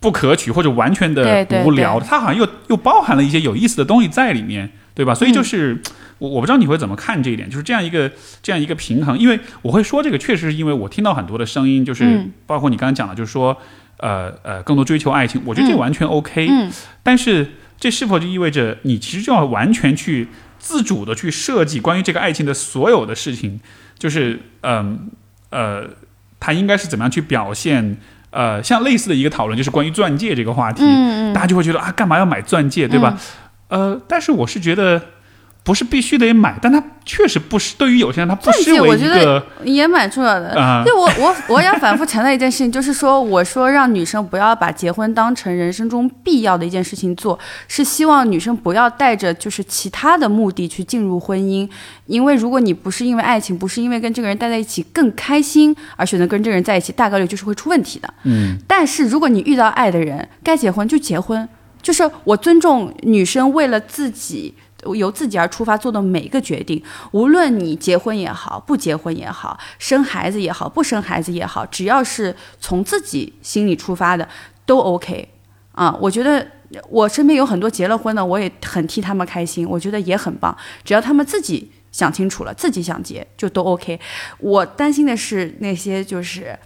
[0.00, 5.14] 不可取或者完全的无聊，它好像又又包含了一些有意思的东西在里面，对吧？
[5.14, 5.80] 所以就是。
[6.20, 8.10] 我我不知道你会怎么看这一点，就是这样一个
[8.42, 13.56] 这样一个平衡，因为我会说这个，确实是因为我听到很多的声音，就是嗯包括你刚刚讲的，就是说，
[13.98, 16.72] 呃呃，更多追求爱情，我觉得这嗯完全 OK，、嗯
[17.04, 20.26] 但是这是否就意味着你其实就要完全去
[20.58, 23.60] 自主的去设计关于这个爱情的所有的事情，
[23.96, 25.08] 就是嗯
[25.50, 25.84] 呃
[26.40, 27.96] 它应该是怎么样去表现？
[28.30, 30.82] 呃，像类似的一个讨论就是关于钻戒这个话题，
[31.32, 33.18] 大家就会觉得啊，干嘛要买钻戒，对吧？
[33.68, 35.00] 呃，但是我是觉得
[35.68, 40.58] 不是必须得买，但它确实不是对于有些人，它不钻戒失为我觉一个也蛮重要的。
[40.58, 47.38] 啊、对我我我要反复强调一件事情，就是说，我说让女生不要把结婚当成人生中必要的一件事情做，
[47.68, 51.68] 是希望女生不要带着就是其他的目的去进入婚姻，
[52.06, 58.08] 因为如果你不是因为爱情，不是因为跟这个人待在一起更开心而选择跟这个人在一起，大概率就是会出问题的。
[58.24, 61.46] 嗯但是如果你遇到爱的人，该结婚就结婚，
[61.82, 64.54] 就是我尊重女生为了自己。
[64.94, 74.28] 由自己而出发做的每一个决定，无论你结婚也好，不结婚也好，生孩子也好，不生孩子也好，只要是从自己心里出发的，
[74.64, 75.28] 都 OK
[75.72, 75.96] 啊。
[76.00, 76.46] 我觉得
[76.88, 80.56] 我身边有很多结了婚的，我也很替他们开心，我觉得也很棒。
[80.84, 83.98] 只要他们自己想清楚了，自己想结就都 OK。
[84.38, 86.56] 我担心的是那些就是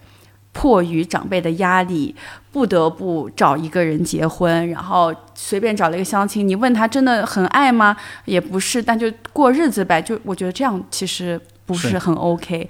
[0.53, 2.15] 迫于长辈的压力，
[2.51, 7.97] 不得不找一个人结婚，然后随便找了一个相亲，你问他真的很爱吗？
[8.25, 9.99] 也不是，但就过日子呗。
[9.99, 12.69] 就我觉得这样其实不是是很 OK。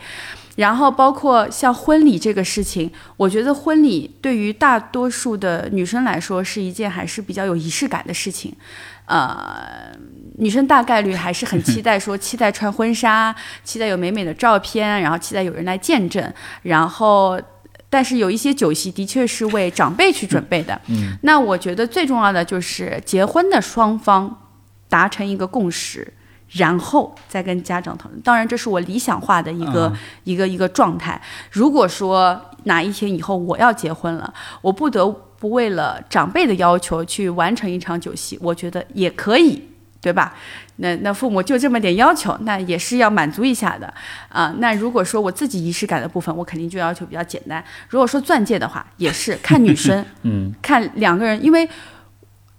[0.56, 8.56] 然后包括像婚礼这个事情，我觉得婚礼对于大多数的女生来说是一件还是比较有仪式感的事情。
[9.06, 9.92] 呃，
[10.38, 17.38] 女生大概率还是很期待说， 期待穿婚纱，期待有美美的照片，然后期待有人来见证，然后。
[17.94, 24.36] 但是有一些酒席的确是为长辈去准备的，嗯，那我觉得最重要的就是结婚的双方
[24.90, 26.12] 达成一个共识，
[26.50, 28.20] 然后再跟家长讨论。
[28.22, 31.22] 当然，这是我理想化的一个、嗯一个一个状态。
[31.52, 34.34] 如果说哪一天以后我要结婚了，
[34.64, 39.62] 我不得不为了长辈的要求去完成一场酒席，我觉得也可以，
[40.04, 40.36] 对吧？
[40.78, 43.92] 那那父母就这么点要求，那也是要满足一下的
[44.28, 47.64] 啊、那如果说我自己仪式感的部分，我肯定就要求比较简单。
[47.88, 51.70] 如果说钻戒的话，也是 看女生，嗯，看两个人，因为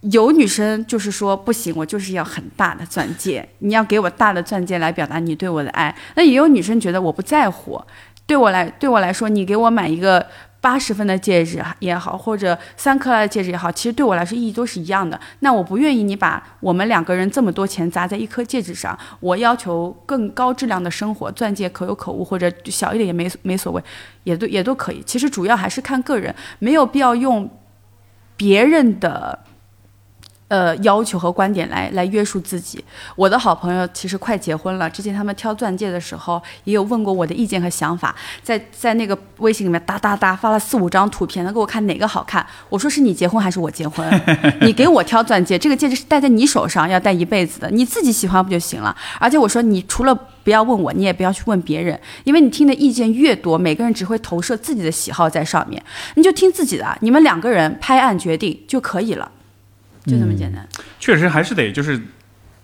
[0.00, 5.94] 有女生就是说不行，我就是要很大的钻戒，你要给我大的钻戒来表达你对我的爱。
[6.14, 7.82] 那也有女生觉得我不在乎，
[8.26, 10.26] 对我来对我来说，你给我买一个
[10.64, 15.20] 八十分的戒指也好，或者三克拉的戒指也好，其实对我来说意义都是一样的。
[15.40, 23.82] 那我不愿意你把我们两个人这么多钱砸在一颗戒指上，我要求更高质量的生活，钻戒可有可无，或者小一点也没没所谓，
[24.22, 25.02] 也都也都可以。
[25.04, 27.50] 其实主要还是看个人，没有必要用
[28.38, 29.38] 别人的
[30.48, 32.84] 呃，要求和观点来来约束自己。
[33.16, 42.46] 我的好朋友其实快结婚了，之前他们挑钻戒的时候也有问过我的意见和想法，在在那个微信里面哒哒哒发了四五张图片，他给我看哪个好看。
[42.68, 44.06] 我说是你结婚还是我结婚？
[44.60, 48.94] 你给我挑钻戒，这个戒指是戴在你手上，要戴一辈子的，你自己喜欢不就行了？
[49.18, 50.14] 而且我说你除了
[50.44, 55.82] 不要问我，你也不要去问别人，因为你听的意见越多，每个人只会投射自己的喜好在上面，
[56.16, 59.30] 你就听自己的，你们两个人拍案决定就可以了。
[60.04, 60.66] 就这么简单。
[61.00, 62.00] 确实还是得就是，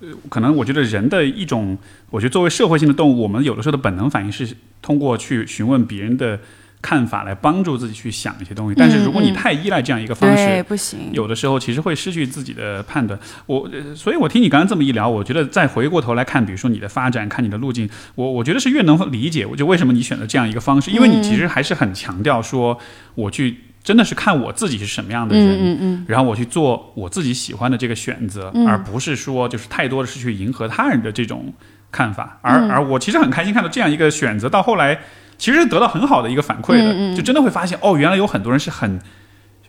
[0.01, 1.77] 呃，可能我觉得人的一种，
[2.11, 6.39] 我觉得作为社会性的动物，我们有的时候的本能反应是通过去询问别人的
[6.83, 8.75] 看法来帮助自己去想一些东西。
[8.79, 11.11] 但是如果你太依赖这样一个方式，不行。
[11.13, 13.19] 有的时候其实会失去自己的判断。
[13.47, 22.79] 我，所以我听你刚刚这么一聊，我觉得再回过头来看，比如说你的发展，看你的路径，我我觉得是越能理解，我就为什么你选择这样一个方式，因为你其实还是很强调说
[23.15, 23.59] 我去。
[23.83, 31.51] 真的是看我自己是什么样的人，然后我去做我自己喜欢的这个选择，而不是说就是太多的是去迎合他人的这种
[31.91, 32.39] 看法。
[32.43, 35.01] 而而我其实很开心看到这样一个选择，到后来
[35.39, 39.01] 其实得到很好的一个反馈的，就真的会发现哦，原来有很多人是很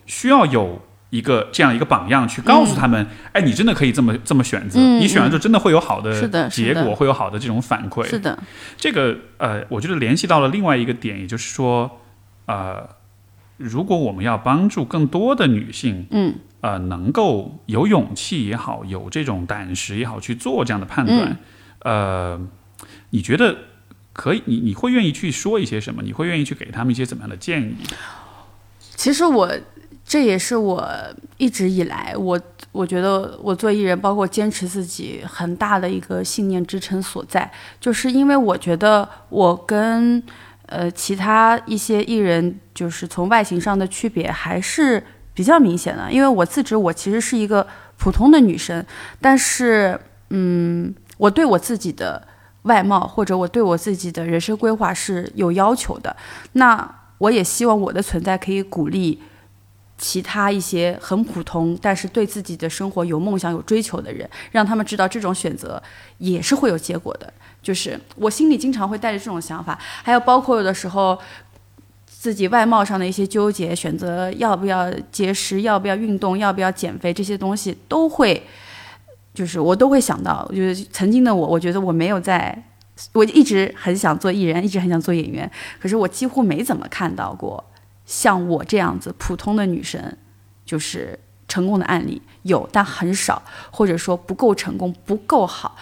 [0.04, 6.28] 需要有一个这样一个榜样去告诉他们，哎，你真的可以这么这么选择，你选了之后真的会有好的。
[6.50, 8.04] 结果，会有好的这种反馈。
[8.04, 8.38] 是的，
[8.76, 11.90] 这个呃，我觉得联系到了另外一个点，也就是说
[12.44, 12.86] 呃。
[13.62, 21.38] 如果我们要帮助更多的女性，嗯，呃，能够有勇气也好，有这种胆识也好去做这样的判断，
[21.80, 22.40] 呃，
[23.10, 23.56] 你觉得
[24.12, 24.42] 可以？
[24.46, 26.02] 你你会愿意去说一些什么？
[26.02, 27.76] 你会愿意去给他们一些怎么样的建议？
[28.96, 29.50] 其实我
[30.04, 30.86] 这也是我
[31.38, 32.40] 一直以来，我
[32.72, 37.50] 我觉得我做艺人，包括坚持自己很大的一个信念支撑所在，
[37.80, 40.22] 就是因为我觉得我跟。
[40.72, 45.04] 呃，其他一些艺人就是从外形上的区别还是
[45.34, 47.66] 比较明显的，因为我自知我其实是一个
[47.98, 48.82] 普通的女生，
[49.20, 50.00] 但是，
[50.30, 52.26] 嗯，我对我自己的
[52.62, 56.16] 外貌或者我对我自己的人生规划是有要求的。
[56.52, 59.20] 那我也希望我的存在可以鼓励
[59.98, 65.80] 其他一些很普通但是对自己的生活有梦想、有追求的人，让他们知道这种选择
[66.18, 67.32] 也是会有结果的。
[67.62, 71.16] 就是我心里经常会带着这种想法，还有包括有的时候
[72.06, 78.42] 自己外貌上的一些纠结，选择要不要节食，要不要运动，要不要减肥，这些东西都会，
[79.32, 80.46] 就是我都会想到。
[80.50, 82.64] 就是曾经的我，我觉得我没有在，
[83.12, 85.50] 我一直很想做艺人，一直很想做演员，
[85.80, 87.64] 可是我几乎没怎么看到过
[88.06, 90.16] 像我这样子普通的女生，
[90.64, 95.76] 就是成功的案例有，但很少，或者说不够成功，不够好。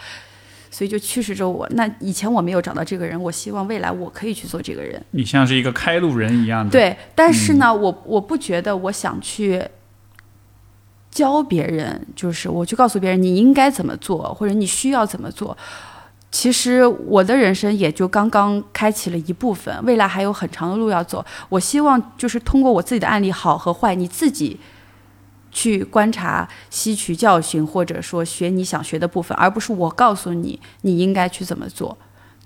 [0.81, 1.69] 所以就驱使着我。
[1.73, 4.99] 那以前我没有找到这个人，我希望未来我可以去做这个人。
[5.11, 6.71] 你像是一个开路人一样的。
[6.71, 9.63] 对，但是呢，我我不觉得我想去
[11.11, 15.55] 教别人，就是我去告诉别人你应该怎么做，或者你需要怎么做。
[16.31, 21.23] 其实我的人生也就刚刚开启了一部分，未来还有很长的路要走。
[21.49, 24.59] 我希望就是通过我自己的案例，好和坏，你自己。
[25.51, 31.97] 去观察、吸取教训，或者说学你想学的部分，而不是我告诉你你应该去怎么做。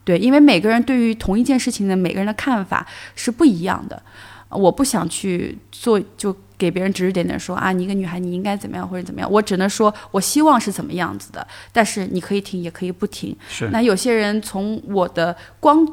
[0.04, 2.86] 对，因为每个人对于同一件事情的每个人的看法
[3.16, 4.02] 是不一样的。
[4.50, 9.32] 我不想去做，就给别人指指点点说啊，你一个女孩你应该怎么样或者怎么样。
[9.32, 13.36] 我只能说我希望是怎么样子的，但是你可以听也可以不听。
[13.50, 13.70] 是。
[13.70, 15.86] 那有些人从我的光。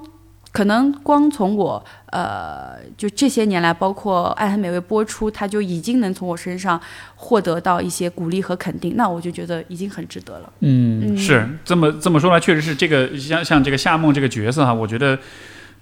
[0.53, 6.78] 可能光从我呃，就这些年来，包括《爱很美味》播出，他就已经能从我身上
[7.16, 10.53] 获得到一些鼓励和肯定，那我就觉得已经很值得了。
[10.61, 15.18] 嗯，是这么这么说来，确实是这个像像这个夏梦这个角色哈，我觉得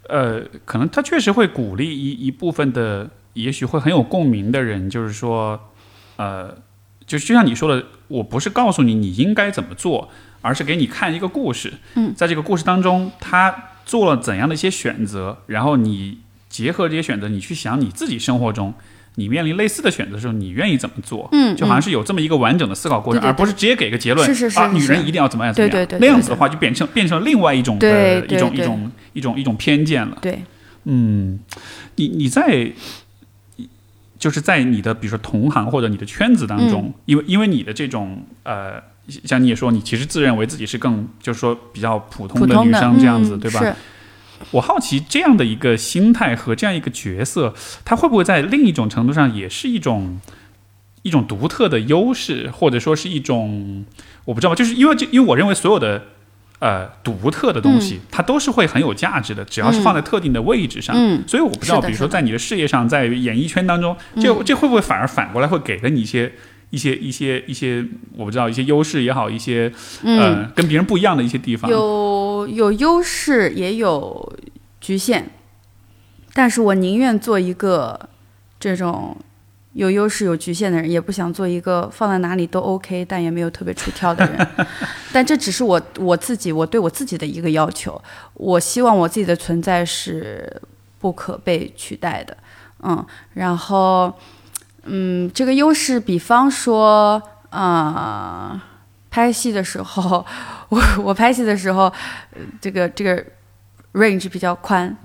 [0.09, 5.59] 呃，可能他确实会鼓励一一部分的，也许会很有共鸣的人，就是说
[6.15, 6.49] 呃，
[7.05, 10.09] 就就像你说的，我不是告诉你你应该怎么做，
[10.43, 11.73] 而是给你看一个故事。
[11.97, 13.65] 嗯，在这个故事当中，他。
[13.85, 16.19] 做了怎样的一些选择，然后你
[16.49, 18.75] 结合这些选择，你去想你自己生活中
[19.17, 21.29] 你面临类似的选择的时候，你愿意怎么做？
[21.33, 24.27] 嗯，就好像是有这么一个完整的思考过程，而不是直接给个结论。
[24.27, 25.71] 是是是，女人一定要怎么样怎么样？
[25.71, 30.17] 对对对，那样子的话就变成变成另外一种的一种一种一种一种偏见了。
[30.23, 30.43] 对，
[30.85, 31.41] 嗯，
[31.97, 32.73] 你你在
[34.19, 38.83] 就是在你的比如说同行或者你的圈子当中，因为因为你的这种呃。
[39.25, 43.77] 像你也说，你其实自认为自己是更，就是说比较普通的女生这样子，对吧？
[44.53, 47.53] 我好奇这样的一个心态和这样一个角色，
[47.85, 50.19] 它会不会在另一种程度上也是一种
[51.03, 53.85] 一种独特的优势，或者说是一种
[54.25, 56.03] 我不知道，就是因为这因为我认为所有的
[56.59, 60.97] 呃独特的东西，它都是会很有价值的，只要是放在特定的位置上。
[60.97, 66.33] 嗯，所以我不知道，比如说在你的事业上，在演艺圈当中，这这会不会反而反过来会给了你一些？
[66.71, 67.85] 一些一些一些
[68.17, 71.71] 我不知道一些优势也好，一些嗯，呃跟别人不一样的一些地方。
[71.71, 74.33] 有有优势，也有
[74.81, 75.25] 局限，
[76.33, 78.09] 但是我宁愿做一个
[78.59, 79.17] 这种
[79.73, 84.49] 有优势有局限的人，也不想做一个放在哪里都 OK，但也没有特别出挑的人。
[85.13, 88.01] 但这只是我我自己我对我自己的一个要求，
[88.35, 90.61] 我希望我自己的存在是
[91.01, 92.37] 不可被取代的。
[92.83, 93.05] 嗯，
[93.35, 94.13] 然后
[94.85, 98.61] 嗯，这个优势，比方说啊、呃
[99.11, 100.25] 拍戏的时候，
[100.69, 101.85] 我我拍戏的时候，
[102.33, 103.23] 呃这个这个
[103.95, 104.97] range 比较宽，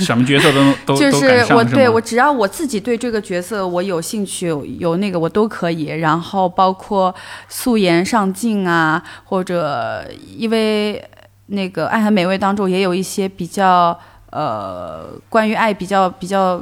[0.00, 5.84] 什么角色都都就是我是对我只要我自己对这个角色我有兴趣，有有那个我都可以。
[5.84, 7.14] 然后包括
[7.48, 10.04] 素颜上镜啊，或者
[10.36, 11.02] 因为
[11.46, 13.96] 那个《爱很美味》当中也有一些比较
[14.30, 16.60] 呃关于爱比较比较。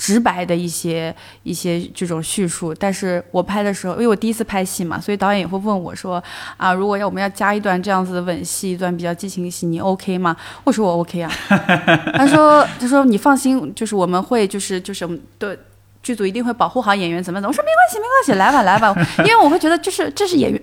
[0.00, 6.22] 直白的一些一些这种叙述，但是我拍的时候，因为我第一次拍戏嘛，所以导演也会问我说
[6.56, 10.34] 啊，如果要我们要加一段这样子的吻戏，一段比较激情戏，你 OK 吗？
[10.64, 11.30] 我说我 OK 啊。
[12.16, 15.54] 他说他说你放心，就是我们会就是就是我们的
[16.02, 17.50] 剧组一定会保护好演员，怎么怎么。
[17.50, 20.62] 我说没关系没关系，来吧来吧，因为我会觉得就是这是演员，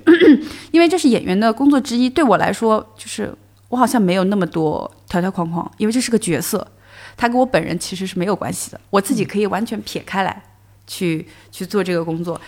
[0.71, 3.31] 因为这是演员的工作之一，对我来说就是
[3.69, 6.67] 我好像没有那么多条条框框，因为这是个角色。
[7.17, 10.43] 他跟我本人其实是没有关系的，我自己可以完全撇开来
[10.85, 12.39] 去去做这个工作。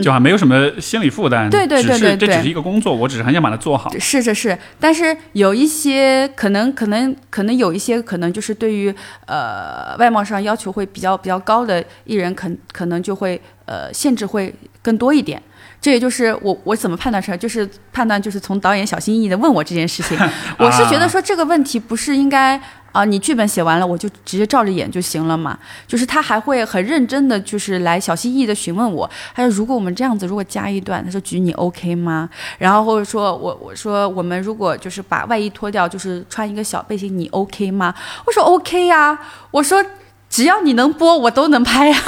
[0.00, 1.50] 就还没有什么心理负担。
[1.50, 3.90] 对对对对对这只是一个工作，我只是很想把它做好。
[3.98, 8.94] 是是是，但是有一些可能可能可能有一些可能就是对于
[9.26, 15.42] 呃外貌上要求会比较比较高的艺人，可可能就会呃限制会更多一点。
[15.80, 20.18] 这也就是我我怎么判断出来，就是判断就是从导演小心翼翼的问我这件事情，
[20.58, 22.60] 我是觉得说这个问题不是应该
[22.90, 25.56] 啊、你剧本写完了我就直接照着演就行了嘛，
[25.86, 32.28] 就是他还会很认真的就是来小心翼翼的询问我，他说如果我们这样子如果加一段，他说菊你 OK 吗？
[32.58, 37.94] 然后或者说我我说我们如果就是把外衣脱掉，就是穿一个小背心，你 OK 吗？
[38.26, 39.16] 我说 OK 呀、
[39.52, 39.84] 我说
[40.28, 41.98] 只要你能播，我都能拍呀、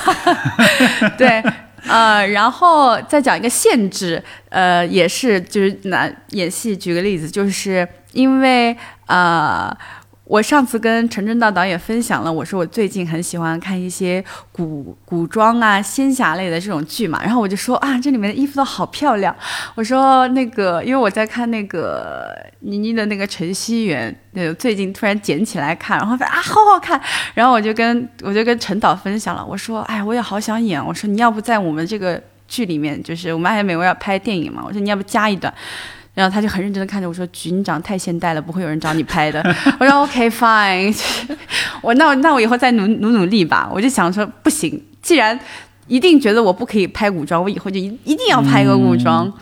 [1.17, 1.45] 对。
[1.87, 8.77] 呃，然后再讲一个限制，呃，也是就是拿演戏举个例子，就是因为
[9.07, 9.77] 呃，
[10.31, 19.35] 我上次跟陈正道导演分享了，我说我最近很喜欢看一些古古装啊、仙侠类的这种剧嘛，然后我就说啊，这里面的衣服都好漂亮。
[19.75, 27.01] 我说那个，因为我在看那个倪妮的那个陈希媛，呃，最近突然捡起来看，然后发现啊，好好看。
[27.35, 30.81] 然后我就跟我就跟陈导分享了，我说，哎，我也好想演。
[30.87, 35.53] 我说你要不在我们这个剧里面，就是我们爱美我要拍电影嘛，我说你要不加一段。
[36.21, 39.43] 然后他就很认真的看着我说：“局，你长得太现代了，不会有人找你拍的。”
[39.81, 40.95] 我说：“OK fine。
[41.83, 43.69] ”我那我那我以后再努努努力吧。
[43.73, 45.39] 我就想说，不行，既然
[45.87, 49.33] 一定觉得我不可以拍古装，我以后就一一定要拍个古装。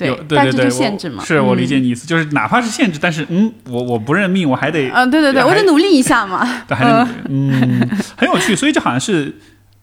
[0.00, 1.16] 有对但这就对对，限制嘛。
[1.18, 6.48] 我是我理嗯解你意思，就是哪怕是限制，但是嗯，我我不认命，我还得嗯，对对对，我得努力一下嘛。
[6.68, 8.54] 对还得嗯，很有趣。
[8.54, 9.38] 所以这好像是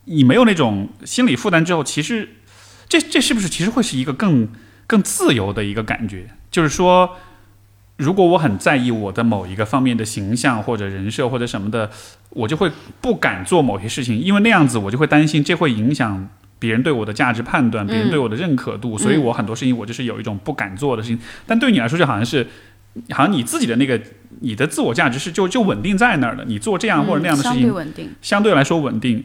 [0.05, 2.29] 你没有那种心理负担之后，其实
[2.87, 4.47] 这这是不是其实会是一个更
[4.87, 6.27] 更自由的一个感觉？
[6.55, 7.17] 就是说，
[7.97, 11.89] 如果我很在意我的某一个方面的形象或者人设或者什么的，
[12.29, 16.29] 我就会不敢做某些事情，因为那样子我就会担心这会影响。
[16.57, 21.19] 别人对我的价值判断，别人对我的认可度，所以我很多事情我就是有一种不敢做的事情。
[21.45, 22.47] 但对你来说，就好像是，
[23.11, 24.01] 好像你自己的那个
[24.39, 26.45] 你的自我价值是就就稳定在那儿的。
[26.45, 28.09] 你做这样或者那样的事嗯相情，对稳定。
[28.21, 29.21] 相对来说稳定，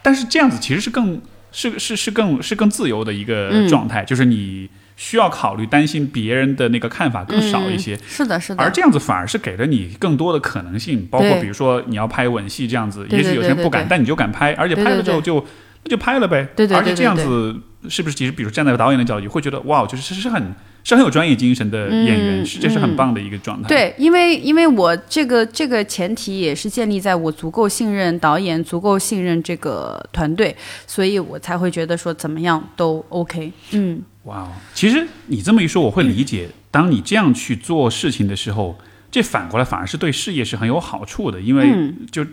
[0.00, 1.20] 但是这样子其实是更
[1.52, 4.68] 是是是更是更自由的一个嗯状态，就是你
[5.02, 8.62] 需要考虑担心别人的那个看法更少一些，嗯是的，是的。
[8.62, 15.24] 而这样子反而是给了你更多的可能性，包括比如说你要拍吻戏这样子，也许有些人不敢，但你就敢拍，而且拍了之后对。
[15.24, 15.44] 就
[15.82, 17.52] 那就拍了呗，对对对而且这样子
[17.88, 20.54] 是不是其实比如站在导演的角度，会觉得哇，就是这是很
[20.84, 30.54] 是很有专业精神的演员，嗯是这是很嗯棒的一个状态，对，因为因为我这个这个前提也是建立在我足够信任导演，足够信任这个团队，
[30.86, 33.52] 所以我才会觉得说怎么样都 OK。
[33.72, 38.76] 嗯，哇哦，其实你这么一说，我会理解，当你这样去做事情的时候，
[39.10, 41.96] 这反过来反而是对事业是很有好处的，因为嗯。
[42.10, 42.24] 就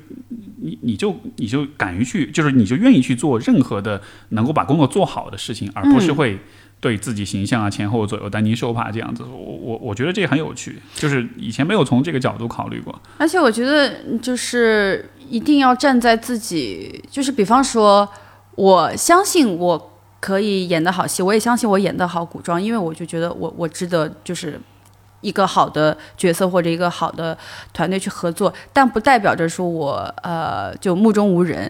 [0.62, 6.16] 你你就你就敢于去，就是你就愿意去做任何的能够把工作做好的事情，而不是嗯。
[6.16, 6.38] 会
[6.80, 9.24] 对自己形象啊前后左右担惊受怕这样子。
[9.24, 13.00] 我我我觉得这很有趣，就是以前没有从这个角度考虑过。
[13.18, 13.92] 而且我觉得
[14.22, 18.08] 就是一定要站在自己，就是比方说，
[18.56, 24.60] 我相信我可以演得好戏，我也相信我演得好古装，因为我就觉得我我值得就是。
[25.22, 27.38] 一个好的角色或者一个好的
[27.74, 31.70] 团队去合作，但不代表着说我呃就目中无人。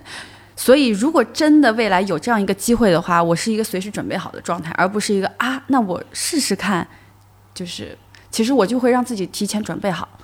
[0.60, 6.86] 所以，如果真的未来有这样一个机会的话，我是一个随时准备好的状态，而不是一个啊，那我试试看。
[7.54, 7.98] 就是，
[8.30, 10.20] 其实我就会让自己提前准备好。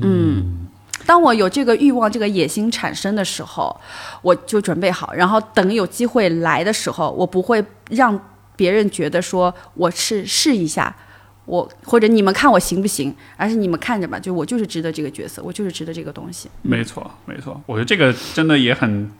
[0.00, 0.66] 嗯，
[1.04, 3.78] 当我有这个欲望、这个野心产生的时候，
[4.22, 8.18] 我就准备好，然后等有机会来的时候，我不会让
[8.56, 10.96] 别人觉得说我是试一下。
[11.44, 16.48] 我或者你们看我行不行，而是你们看着吧，就我就是值得这个角色，我就是值得这个东西。
[16.62, 19.10] 没错，没错，我觉得这个真的也很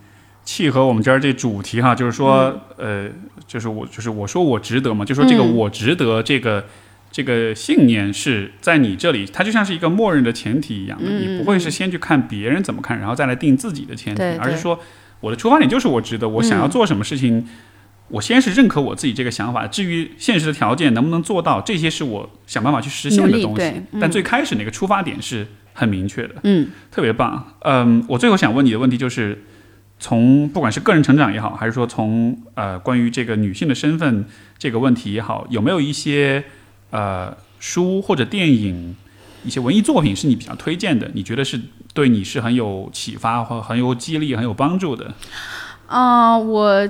[0.45, 3.09] 契合我们今儿这主题哈，就是说，呃，
[3.45, 6.63] 就是我就是我说我值得嘛，就说这个嗯我值得这个。
[7.11, 14.77] 这个信念是在你这里，它就像是一个默认的前提一样的，你不会是先去看别人怎么看，然后再来定自己的前提，而是说
[15.21, 17.47] 我的出发点就是我值得，我想要做什么事情，
[18.09, 23.63] 我先是认可我自己这个想法，至于现实的条件能不能做到，这些是我想办法去实现的东西。
[23.93, 26.35] 嗯但最开始那个出发点是很明确的。
[26.43, 27.53] 嗯特别棒。
[27.61, 29.41] 嗯，我最后想问你的问题就是，
[29.99, 34.25] 从不管是个人成长也好，还是说从呃关于这个女性的身份
[34.57, 36.43] 这个问题也好，有没有一些
[36.91, 38.95] 呃书或者电影、
[39.43, 41.09] 一些文艺作品是你比较推荐的？
[41.13, 41.59] 你觉得是
[41.93, 45.13] 对你是很有启发或很有激励、很有帮助的？
[45.87, 46.89] 啊、我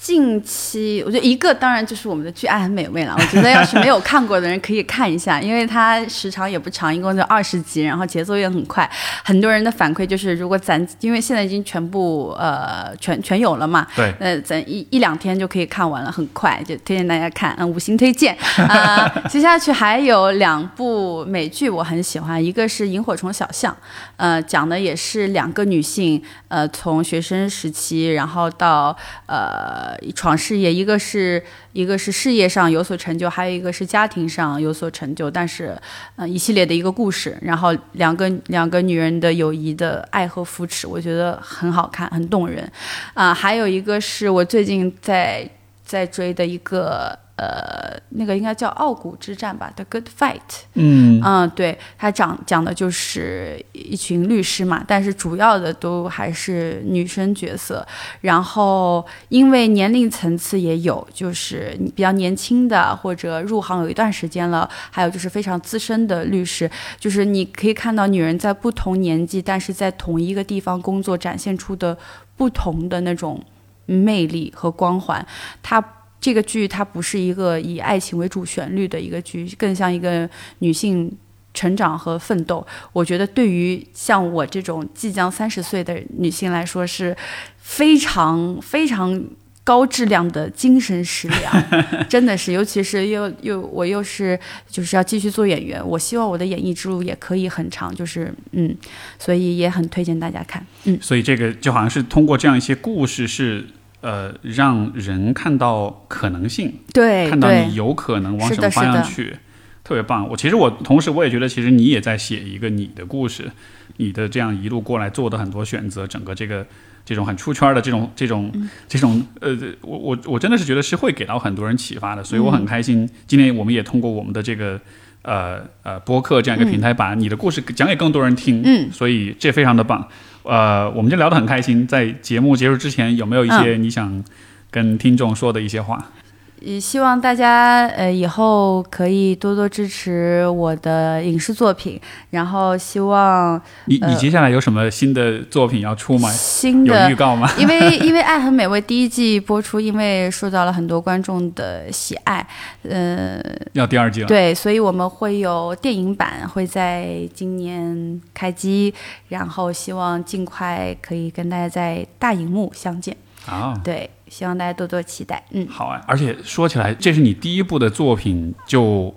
[0.00, 3.14] 近期我觉得一个当然就是我们的剧《爱很美味》了。
[3.18, 8.88] 我觉得要是没有看过的人可以看一下，因为它时长也不长，一共就二十集，然后节奏也很快。
[9.24, 18.36] 很多人的反馈就是，如果咱因为现在已经全部呃全全有了嘛，对，呃，咱一一两天就可以看完了，很快，就推荐大家看，嗯，五星推荐。
[18.56, 23.72] 啊、 接下去还有两部美剧我很喜欢，一个是《萤火虫小巷》，
[24.16, 28.96] 呃，讲的也是两个女性，呃，从学生时期，然后到
[29.26, 31.42] 呃闯事业，一个是
[31.72, 35.76] 一个是事业上有所成就，还有一个是家庭上有所成就，但是
[36.16, 42.70] 呃一系列的一个故事，然后两个两个女人的友谊的爱和扶持，我觉得很好看，很动人。
[43.14, 45.48] 啊、还有一个是我最近在
[45.84, 50.34] 在追的一个呃，那个应该叫《傲骨之战》吧，《The Good Fight》。
[50.74, 57.86] 嗯嗯，对，它讲讲的就是一群律师嘛，但是主要的都还是女生角色。
[58.22, 71.96] 然后因为年龄层次也有，就是比较年轻的或者入行有一段时间了，还有就是非常资深的律师，就是你可以看到女人在不同年纪，但是在同一个地方工作，展现出的
[72.36, 73.40] 不同的那种
[73.86, 75.24] 魅力和光环。
[75.62, 75.80] 它
[76.20, 80.28] 这个剧它不是一个以爱情为主旋律的一个剧，更像一个
[80.58, 81.10] 女性
[81.54, 82.66] 成长和奋斗。
[82.92, 87.16] 我觉得对于像我这种即将三十岁的女性来说，是
[87.58, 89.24] 非常非常。
[89.64, 91.64] 高质量的精神食粮，
[92.08, 98.74] 真的是，尤其是又又我又是就是要继续做演员，我希望我的演艺之路也可以很长，就是嗯，
[99.18, 100.66] 所以也很推荐大家看。
[100.84, 103.66] 嗯，所以这个就好像是通过这样一些故事是。
[104.00, 109.36] 呃，让人看到可能性，对，看到你有可能往什么方向去，
[109.82, 110.28] 特别棒。
[110.28, 113.50] 我其实我同时我也觉得，其实你也在写一个你的故事，
[113.96, 116.66] 你的这样一路过来做的很多选择，整个这个
[117.04, 123.08] 这种很出圈的这种这种、嗯这种呃，我我我真的是觉得是会给到很多人启发的，所以我嗯很开心。
[123.26, 124.80] 今天我们也通过我们的这个。
[125.22, 130.08] 呃呃，播客这样一个平台，把你的故事讲给更多人听，嗯，所以这非常的棒。
[130.48, 131.86] 呃，我们就聊得很开心。
[131.86, 134.24] 在节目结束之前，有没有一些你想
[134.70, 136.10] 跟听众说的一些话？
[136.60, 146.30] 也希望大家呃以后可以多多支持我的影视作品，然后希望你你接下来有什么新的作品要出吗？
[146.30, 147.50] 新的预告吗？
[147.58, 152.46] 因为 因为《爱很美味》第一季播出，因为受到了很多观众的喜爱，
[152.82, 153.40] 呃，
[153.72, 154.26] 要第二季了。
[154.26, 158.92] 对，所以我们会有电影版会在今年开机，
[159.28, 163.16] 然后希望尽快可以跟大家在大荧幕相见。
[163.46, 165.44] 啊，对，希望大家多多期待。
[165.50, 166.00] 嗯，好啊！
[166.06, 169.14] 而且说起来，这是你第一部的作品，就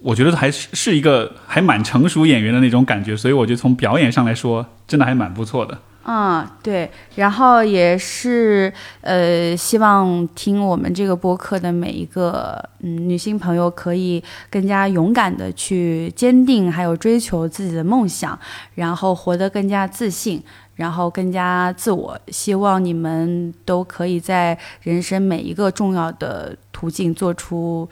[0.00, 5.78] 我觉得还是是一个还蛮成熟演员的那种感觉，所以我觉得从表演上来说，真的还蛮不错的。
[6.08, 18.38] 嗯，对，然后也是呃，希望听我们这个播客的每一个嗯女性朋友，可以更加勇敢的去坚定，还有追求自己的梦想，
[18.76, 20.40] 然后活得更加自信，
[20.76, 22.18] 然后更加自我。
[22.28, 27.88] 希望你们都可以在人生每一个重要的途径做出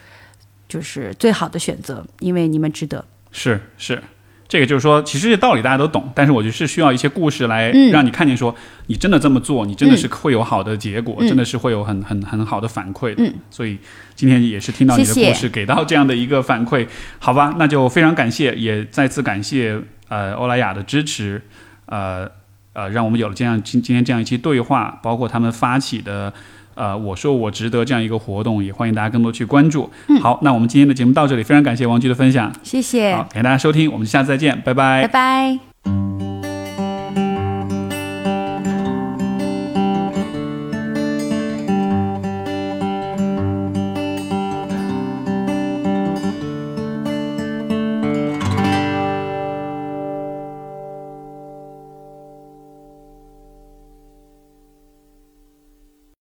[0.68, 3.04] 就是最好的选择，因为你们值得。
[3.30, 4.00] 是是，
[4.46, 8.54] 这个就是说，其实这道理大家都懂，但是我觉得是需要一些故事来嗯让你看见说，
[8.86, 13.24] 你真的这么做，你真的是会有好的结果，嗯真的是会有很很很好的反馈的。
[13.24, 13.78] 嗯所以
[14.14, 16.86] 今天也是听到你的谢谢故事，给到这样的一个反馈，
[17.18, 21.42] 好吧，那就非常感谢，也再次感谢呃欧莱雅的支持，
[21.86, 22.30] 呃。
[22.74, 26.30] 呃，让我们有了这样今今天这样一期对话，包括他们发起的。
[26.76, 29.88] 呃，我说我值得这样一个活动，也欢迎大家更多去关注。
[30.20, 36.33] 好，那我们今天的节目到这里，非常感谢王菊的分享，谢谢，好，感谢大家收听，我们下次再见，拜拜，拜拜。